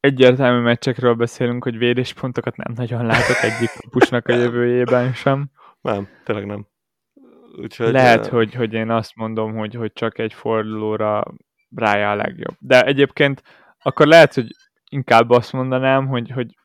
[0.00, 5.50] egyértelmű meccsekről beszélünk, hogy védéspontokat nem nagyon látok egyik kapusnak a jövőjében sem.
[5.80, 6.66] Nem, tényleg nem.
[7.56, 11.24] Úgyhogy, Lehet, hogy, hogy én azt mondom, hogy, hogy csak egy fordulóra
[11.74, 12.56] rája a legjobb.
[12.58, 13.42] De egyébként
[13.82, 14.46] akkor lehet, hogy
[14.90, 16.56] inkább azt mondanám, hogy, hogy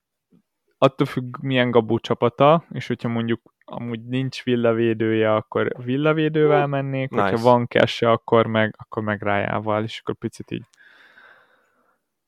[0.77, 7.23] attól függ, milyen Gabó csapata, és hogyha mondjuk amúgy nincs villavédője, akkor villavédővel mennék, nice.
[7.23, 10.63] hogyha van kesse, akkor meg, akkor meg rájával, és akkor picit így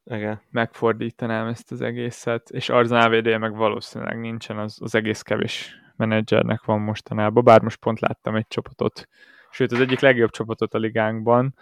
[0.03, 0.41] igen.
[0.49, 6.63] megfordítanám ezt az egészet, és Arzenál védője meg valószínűleg nincsen, az, az egész kevés menedzsernek
[6.63, 9.07] van mostanában, bár most pont láttam egy csapatot,
[9.49, 11.55] sőt az egyik legjobb csapatot a ligánkban,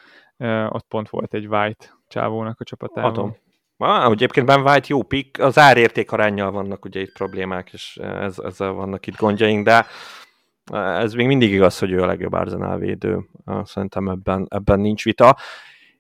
[0.68, 3.12] ott pont volt egy White csávónak a csapatában.
[3.12, 3.36] Adom.
[3.82, 8.40] Ah, egyébként Ben White jó pick, az árérték arányjal vannak ugye itt problémák, és ez,
[8.40, 9.86] ezzel vannak itt gondjaink, de
[10.74, 13.20] ez még mindig igaz, hogy ő a legjobb Arsenal védő.
[13.64, 15.38] Szerintem ebben, ebben nincs vita.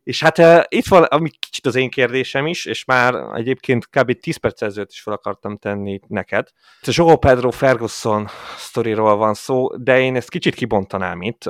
[0.09, 4.19] És hát itt van, ami kicsit az én kérdésem is, és már egyébként kb.
[4.19, 6.47] 10 perc ezelőtt is fel akartam tenni neked.
[6.81, 11.43] A Joe Pedro Ferguson sztoriról van szó, de én ezt kicsit kibontanám itt.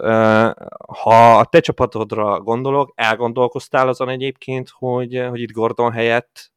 [1.01, 6.51] Ha a te csapatodra gondolok, elgondolkoztál azon egyébként, hogy, hogy itt Gordon helyett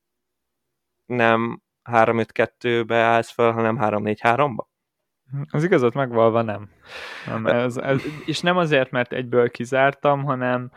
[1.07, 4.65] nem 3-5-2-be állsz fel, hanem 3-4-3-ba?
[5.51, 6.71] Az igazat megvalva nem.
[7.27, 10.71] nem ez, ez, és nem azért, mert egyből kizártam, hanem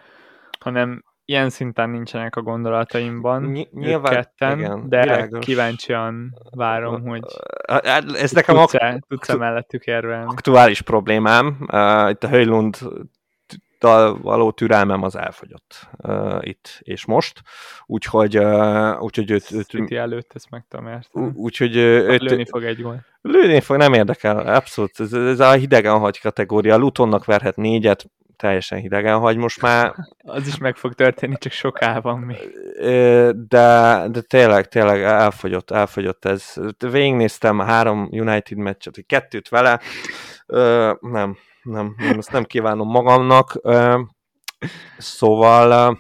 [0.59, 5.45] hanem ilyen szinten nincsenek a gondolataimban Ny- nyilván, ketten, igen, de világos.
[5.45, 7.21] kíváncsian várom, hogy
[8.15, 10.26] ez nekem tudsz-e, ak- tudsz-e mellettük érvelni.
[10.26, 11.45] Aktuális problémám.
[11.47, 12.78] Uh, itt a Höjlund
[14.21, 17.41] való türelmem az elfogyott uh, itt és most,
[17.86, 21.32] úgyhogy uh, úgyhogy őt, őt City előtt ezt meg tudom érteni.
[21.36, 23.05] Úgyhogy őt, lőni fog egy gól.
[23.21, 24.99] Lőni fog, nem érdekel, abszolút.
[24.99, 26.78] Ez, ez a hidegen hagy kategória.
[26.78, 28.05] Lutonnak verhet négyet,
[28.36, 29.93] teljesen hidegen hagy most már.
[30.23, 32.49] Az is meg fog történni, csak soká van még.
[33.47, 36.53] De, de tényleg, tényleg elfogyott, elfogyott ez.
[36.77, 39.79] Végignéztem a három United meccset, kettőt vele.
[40.99, 43.59] Nem, nem, nem, ezt nem kívánom magamnak.
[44.97, 45.97] Szóval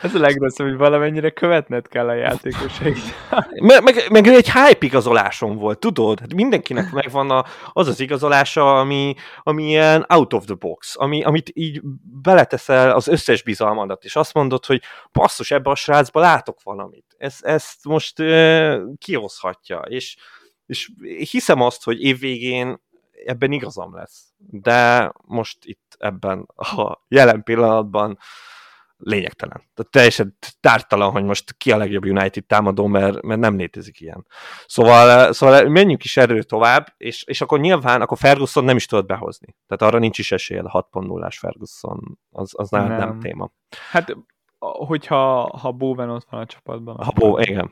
[0.00, 2.98] ez a legrosszabb, hogy valamennyire követned kell a játékosait.
[3.68, 6.20] meg, meg, meg egy hype igazolásom volt, tudod?
[6.20, 11.22] Hát mindenkinek megvan a, az az igazolása, ami, ami ilyen out of the box, ami,
[11.22, 11.80] amit így
[12.22, 14.82] beleteszel az összes bizalmadat, és azt mondod, hogy
[15.12, 17.14] passzus, ebbe a srácba látok valamit.
[17.18, 20.16] Ez, ezt most uh, kihozhatja, és,
[20.66, 20.90] és
[21.30, 22.80] hiszem azt, hogy évvégén
[23.26, 24.32] ebben igazam lesz.
[24.36, 28.18] De most itt ebben a jelen pillanatban
[29.04, 29.56] lényegtelen.
[29.74, 34.26] Tehát teljesen tártalan, hogy most ki a legjobb United támadó, mert, mert nem létezik ilyen.
[34.66, 39.06] Szóval, szóval menjünk is erről tovább, és, és akkor nyilván akkor Ferguson nem is tudod
[39.06, 39.56] behozni.
[39.66, 42.86] Tehát arra nincs is esélye, a 6.0-ás Ferguson, az, az nem.
[42.86, 43.50] nem téma.
[43.90, 44.16] Hát,
[44.58, 46.96] hogyha ha Bowen ott van a csapatban.
[46.96, 47.70] Ha Bowen, igen.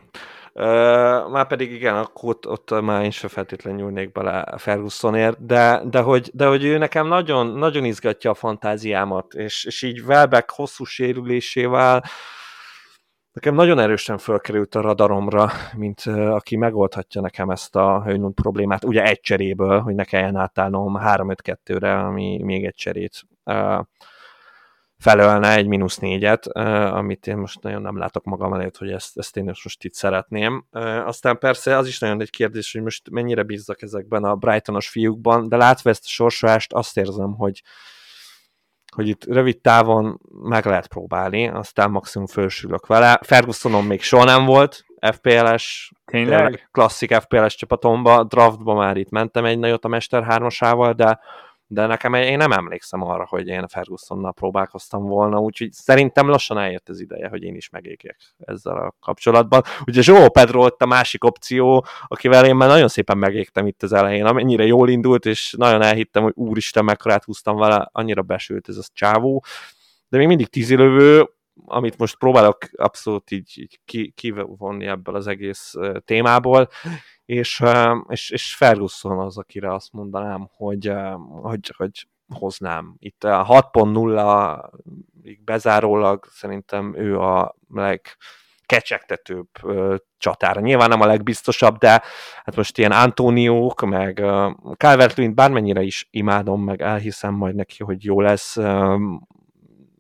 [1.31, 6.01] Már pedig igen, akkor ott, ott már én sem feltétlenül nyúlnék bele Fergusonért, de, de,
[6.01, 10.85] hogy, de hogy ő nekem nagyon, nagyon izgatja a fantáziámat, és, és így Welbeck hosszú
[10.85, 12.05] sérülésével
[13.33, 19.03] nekem nagyon erősen fölkerült a radaromra, mint aki megoldhatja nekem ezt a Höjnund problémát, ugye
[19.05, 23.23] egy cseréből, hogy ne kelljen átállnom 3-5-2-re, ami még egy cserét
[25.01, 29.37] felölne egy mínusz négyet, amit én most nagyon nem látok magam előtt, hogy ezt, ezt
[29.37, 30.67] én most itt szeretném.
[31.05, 35.49] Aztán persze az is nagyon egy kérdés, hogy most mennyire bízzak ezekben a Brightonos fiúkban,
[35.49, 37.63] de látva ezt a sorsolást, azt érzem, hogy
[38.95, 43.21] hogy itt rövid távon meg lehet próbálni, aztán maximum fölsülök vele.
[43.23, 46.69] Fergusonon még soha nem volt, FPL-es, Tényleg?
[46.73, 50.49] klasszik FPL-es csapatomba, draftba már itt mentem egy nagyot a Mester 3
[50.97, 51.21] de
[51.73, 56.89] de nekem én nem emlékszem arra, hogy én Fergusonnal próbálkoztam volna, úgyhogy szerintem lassan eljött
[56.89, 59.63] az ideje, hogy én is megégjek ezzel a kapcsolatban.
[59.87, 63.93] Ugye Joe Pedro ott a másik opció, akivel én már nagyon szépen megégtem itt az
[63.93, 68.77] elején, amennyire jól indult, és nagyon elhittem, hogy úristen, mekkorát húztam vele, annyira besült ez
[68.77, 69.45] a csávó,
[70.09, 71.31] de még mindig tízilövő,
[71.67, 76.69] amit most próbálok abszolút így, így kivonni ebből az egész témából,
[77.31, 77.63] és,
[78.09, 80.93] és, és Ferguson az, akire azt mondanám, hogy,
[81.43, 82.95] hogy, hogy hoznám.
[82.99, 84.71] Itt a 6.0
[85.45, 88.01] bezárólag szerintem ő a leg
[88.67, 89.49] kecsegtetőbb
[90.19, 90.61] csatára.
[90.61, 92.03] Nyilván nem a legbiztosabb, de
[92.45, 94.23] hát most ilyen Antóniók, meg
[94.77, 98.57] calvert bármennyire is imádom, meg elhiszem majd neki, hogy jó lesz,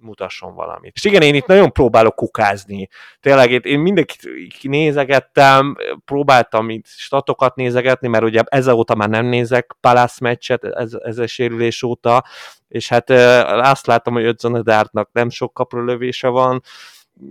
[0.00, 0.92] mutasson valamit.
[0.94, 2.88] És igen, én itt nagyon próbálok kukázni.
[3.20, 4.28] Tényleg én mindenkit
[4.62, 11.18] nézegettem, próbáltam itt statokat nézegetni, mert ugye ezóta már nem nézek Palace meccset, ez, ez
[11.18, 12.24] a sérülés óta,
[12.68, 16.62] és hát azt láttam, hogy Ötzonedártnak nem sok kaprolövése van,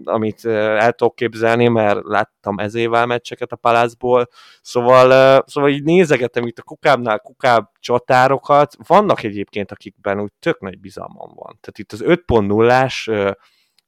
[0.04, 4.28] amit el tudok képzelni, mert láttam ezével meccseket a palászból,
[4.62, 10.80] szóval, szóval így nézegetem itt a kukábnál kukább csatárokat, vannak egyébként, akikben úgy tök nagy
[10.80, 11.58] bizalmam van.
[11.62, 13.06] Tehát itt az 5.0-ás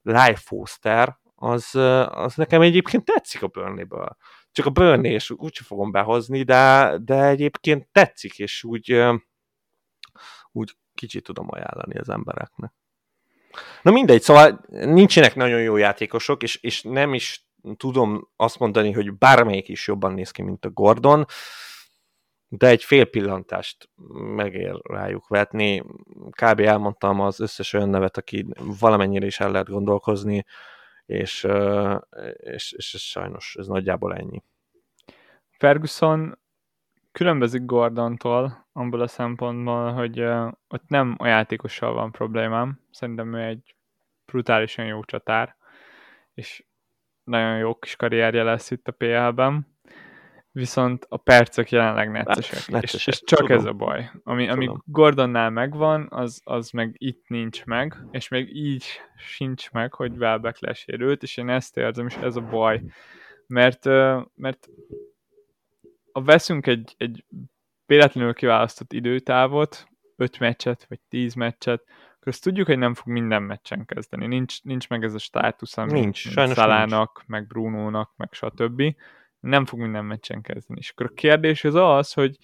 [0.02, 1.76] live Foster, az,
[2.10, 4.18] az nekem egyébként tetszik a Burnley-ből.
[4.52, 9.04] Csak a Burnley, és úgyse fogom behozni, de, de egyébként tetszik, és úgy,
[10.52, 12.74] úgy kicsit tudom ajánlani az embereknek.
[13.82, 17.46] Na mindegy, szóval nincsenek nagyon jó játékosok, és, és nem is
[17.78, 21.26] tudom azt mondani, hogy bármelyik is jobban néz ki, mint a Gordon,
[22.48, 23.90] de egy fél pillantást
[24.36, 25.84] megér rájuk vetni.
[26.30, 26.60] Kb.
[26.60, 28.46] elmondtam az összes olyan nevet, aki
[28.80, 30.46] valamennyire is el lehet gondolkozni,
[31.06, 31.48] és,
[32.38, 34.44] és, és, és sajnos ez nagyjából ennyi.
[35.50, 36.40] Ferguson
[37.12, 42.80] különbözik Gordontól abból a szempontból, hogy uh, ott nem a játékossal van problémám.
[42.92, 43.76] Szerintem ő egy
[44.26, 45.56] brutálisan jó csatár,
[46.34, 46.66] és
[47.24, 49.70] nagyon jó kis karrierje lesz itt a PL-ben.
[50.54, 53.58] Viszont a percek jelenleg neccesek, és, és csak tudom.
[53.58, 54.12] ez a baj.
[54.24, 58.86] Ami, ami Gordonnál megvan, az, az meg itt nincs meg, és még így
[59.18, 62.82] sincs meg, hogy Welbeck lesérült, és én ezt érzem, és ez a baj.
[63.48, 63.86] Mert,
[64.36, 64.70] mert
[66.12, 67.26] ha veszünk egy, egy
[67.92, 69.88] véletlenül kiválasztott időtávot,
[70.18, 74.28] 5 meccset, vagy 10 meccset, akkor azt tudjuk, hogy nem fog minden meccsen kezdeni.
[74.28, 77.28] Nincs, nincs meg ez a státusz, ami nincs, Szalának, nincs.
[77.28, 78.84] meg Brunónak, meg stb.
[79.40, 80.80] Nem fog minden meccsen kezdeni.
[80.80, 82.38] És akkor a kérdés az az, hogy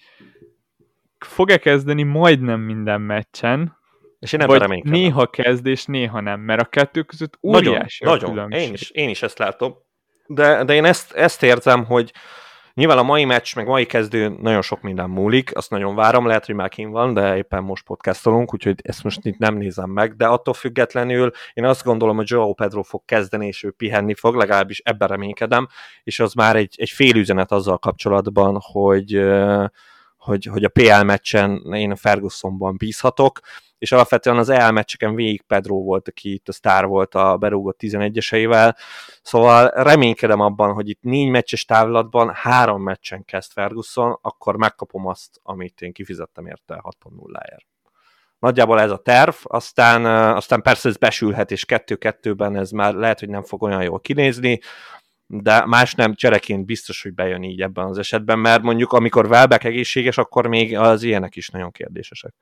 [1.18, 3.76] fog-e kezdeni majdnem minden meccsen,
[4.18, 8.34] és én vagy néha kezd, és néha nem, mert a kettő között óriási nagyon, a
[8.34, 8.50] nagyon.
[8.50, 9.74] Én is, én is ezt látom.
[10.26, 12.12] De, de én ezt, ezt érzem, hogy,
[12.78, 16.46] Nyilván a mai meccs, meg mai kezdő nagyon sok minden múlik, azt nagyon várom, lehet,
[16.46, 20.16] hogy már kín van, de éppen most podcastolunk, úgyhogy ezt most itt nem nézem meg,
[20.16, 24.34] de attól függetlenül én azt gondolom, hogy Joao Pedro fog kezdeni, és ő pihenni fog,
[24.34, 25.68] legalábbis ebben reménykedem,
[26.02, 29.14] és az már egy, egy fél üzenet azzal kapcsolatban, hogy,
[30.28, 33.40] hogy, hogy a PL meccsen én a Fergusonban bízhatok,
[33.78, 37.78] és alapvetően az EL meccseken végig Pedro volt, aki itt a sztár volt a berúgott
[37.82, 38.76] 11-eseivel,
[39.22, 45.40] szóval reménykedem abban, hogy itt négy meccses távlatban három meccsen kezd Ferguson, akkor megkapom azt,
[45.42, 47.66] amit én kifizettem érte 6.0-ért.
[48.38, 50.04] Nagyjából ez a terv, aztán,
[50.34, 54.60] aztán persze ez besülhet, és kettő-kettőben ez már lehet, hogy nem fog olyan jól kinézni,
[55.30, 59.64] de más nem, csereként biztos, hogy bejön így ebben az esetben, mert mondjuk amikor Welbeck
[59.64, 62.34] egészséges, akkor még az ilyenek is nagyon kérdésesek.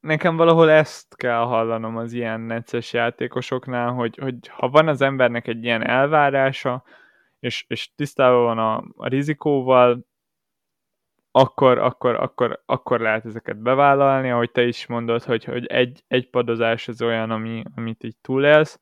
[0.00, 5.46] Nekem valahol ezt kell hallanom az ilyen necces játékosoknál, hogy, hogy ha van az embernek
[5.46, 6.84] egy ilyen elvárása,
[7.40, 10.06] és, és tisztában van a, a rizikóval,
[11.30, 16.30] akkor, akkor, akkor, akkor lehet ezeket bevállalni, ahogy te is mondod, hogy, hogy egy, egy
[16.30, 18.80] padozás az olyan, ami, amit így túlélsz,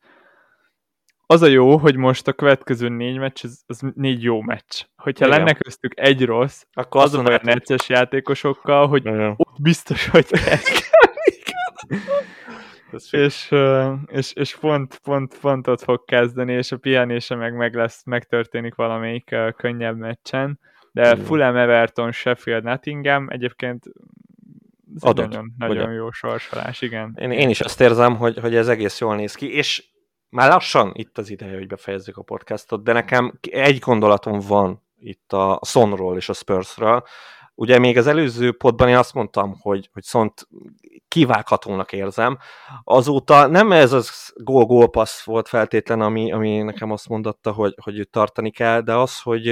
[1.29, 4.83] az a jó, hogy most a következő négy meccs, az, az négy jó meccs.
[4.95, 5.37] Hogyha Igen.
[5.37, 9.33] lenne köztük egy rossz, akkor az olyan necces játékosokkal, hogy Igen.
[9.37, 10.25] ott biztos, hogy
[13.11, 13.53] és,
[14.05, 18.75] és, és pont, pont, pont ott fog kezdeni, és a pihenése meg, meg lesz, megtörténik
[18.75, 20.59] valamelyik könnyebb meccsen.
[20.91, 21.25] De Igen.
[21.25, 23.83] Fulham, Everton, Sheffield, Nottingham egyébként
[24.99, 27.17] Adott, nagyon, nagyon jó sorsolás, igen.
[27.21, 29.83] Én, én is azt érzem, hogy, hogy ez egész jól néz ki, és
[30.29, 35.33] már lassan itt az ideje, hogy befejezzük a podcastot, de nekem egy gondolatom van itt
[35.33, 37.03] a Sonról és a Spursről.
[37.55, 40.47] Ugye még az előző podban én azt mondtam, hogy, hogy Szont
[41.07, 42.37] kivághatónak érzem.
[42.83, 47.99] Azóta nem ez az gól-gól passz volt feltétlen, ami, ami nekem azt mondatta, hogy, hogy
[47.99, 49.43] őt tartani kell, de az, hogy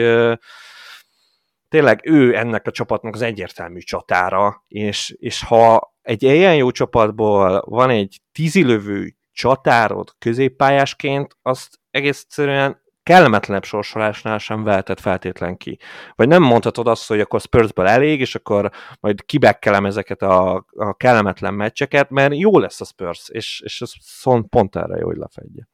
[1.69, 7.63] tényleg ő ennek a csapatnak az egyértelmű csatára, és, és ha egy ilyen jó csapatból
[7.67, 15.79] van egy tízilövő csatárod középpályásként, azt egész egyszerűen kellemetlenebb sorsolásnál sem vehetett feltétlen ki.
[16.15, 20.93] Vagy nem mondhatod azt, hogy akkor Spursből elég, és akkor majd kibekkelem ezeket a, a
[20.93, 25.17] kellemetlen meccseket, mert jó lesz a Spurs, és, és ez szont pont erre jó, hogy
[25.17, 25.67] lefedje.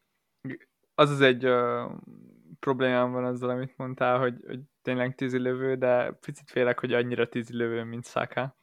[0.96, 1.92] Az az egy uh,
[2.60, 7.84] problémám van azzal, amit mondtál, hogy, hogy tényleg tízilövő, de picit félek, hogy annyira tízilövő,
[7.84, 8.56] mint Saka.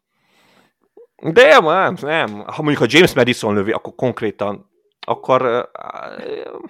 [1.23, 2.31] De nem, nem.
[2.31, 4.71] Ha mondjuk a James Madison lövi, akkor konkrétan
[5.09, 5.71] akkor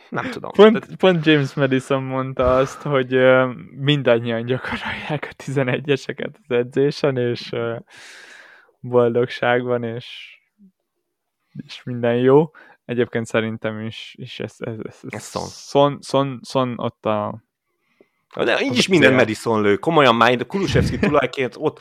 [0.09, 0.51] nem tudom.
[0.51, 3.17] Pont, pont James Madison mondta azt, hogy
[3.71, 7.55] mindannyian gyakorolják a 11-eseket az edzésen, és
[8.81, 10.39] boldogság van, és,
[11.67, 12.51] és minden jó.
[12.85, 15.47] Egyébként szerintem is, is ez, ez, ez, ez, ez szon.
[15.47, 17.43] Szon, szon, szon ott a
[18.37, 19.77] de így is minden Madison lő.
[19.77, 21.81] Komolyan már én Kulusevski tulajként ott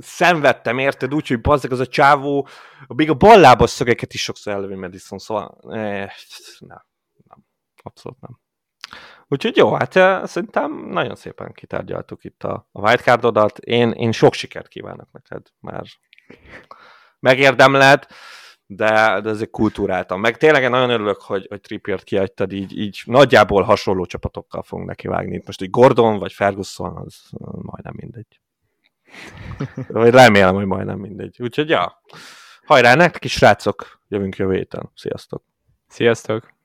[0.00, 1.14] szenvedtem, érted?
[1.14, 2.48] Úgy, hogy bazzeg az a csávó,
[2.86, 6.10] még a ballábas szögeket is sokszor elővi Madison, szóval eh,
[6.58, 6.84] nem,
[7.28, 7.44] nem,
[7.82, 8.40] abszolút nem.
[9.28, 9.92] Úgyhogy jó, hát
[10.28, 13.58] szerintem nagyon szépen kitárgyaltuk itt a, a wildcardodat.
[13.58, 15.88] Én, én sok sikert kívánok neked, mert
[17.18, 18.06] megérdemled
[18.72, 20.20] de, de ezek kultúráltan.
[20.20, 25.08] Meg tényleg nagyon örülök, hogy, hogy Trippiert kiadtad, így, így nagyjából hasonló csapatokkal fogunk neki
[25.08, 25.42] vágni.
[25.46, 27.22] Most egy Gordon vagy Ferguson, az
[27.62, 28.40] majdnem mindegy.
[29.88, 31.36] Vagy remélem, hogy majdnem mindegy.
[31.38, 32.02] Úgyhogy ja,
[32.64, 34.90] hajrá nektek is, srácok, jövünk jövő héten.
[34.94, 35.42] Sziasztok!
[35.88, 36.59] Sziasztok!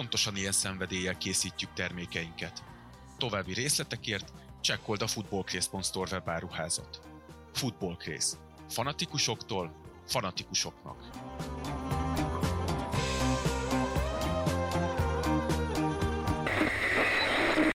[0.00, 2.62] Pontosan ilyen szenvedéllyel készítjük termékeinket.
[3.18, 7.00] További részletekért csekkold a footballcraze.store webáruházat.
[7.52, 8.36] Footballcraze.
[8.68, 9.72] Fanatikusoktól
[10.06, 11.10] fanatikusoknak.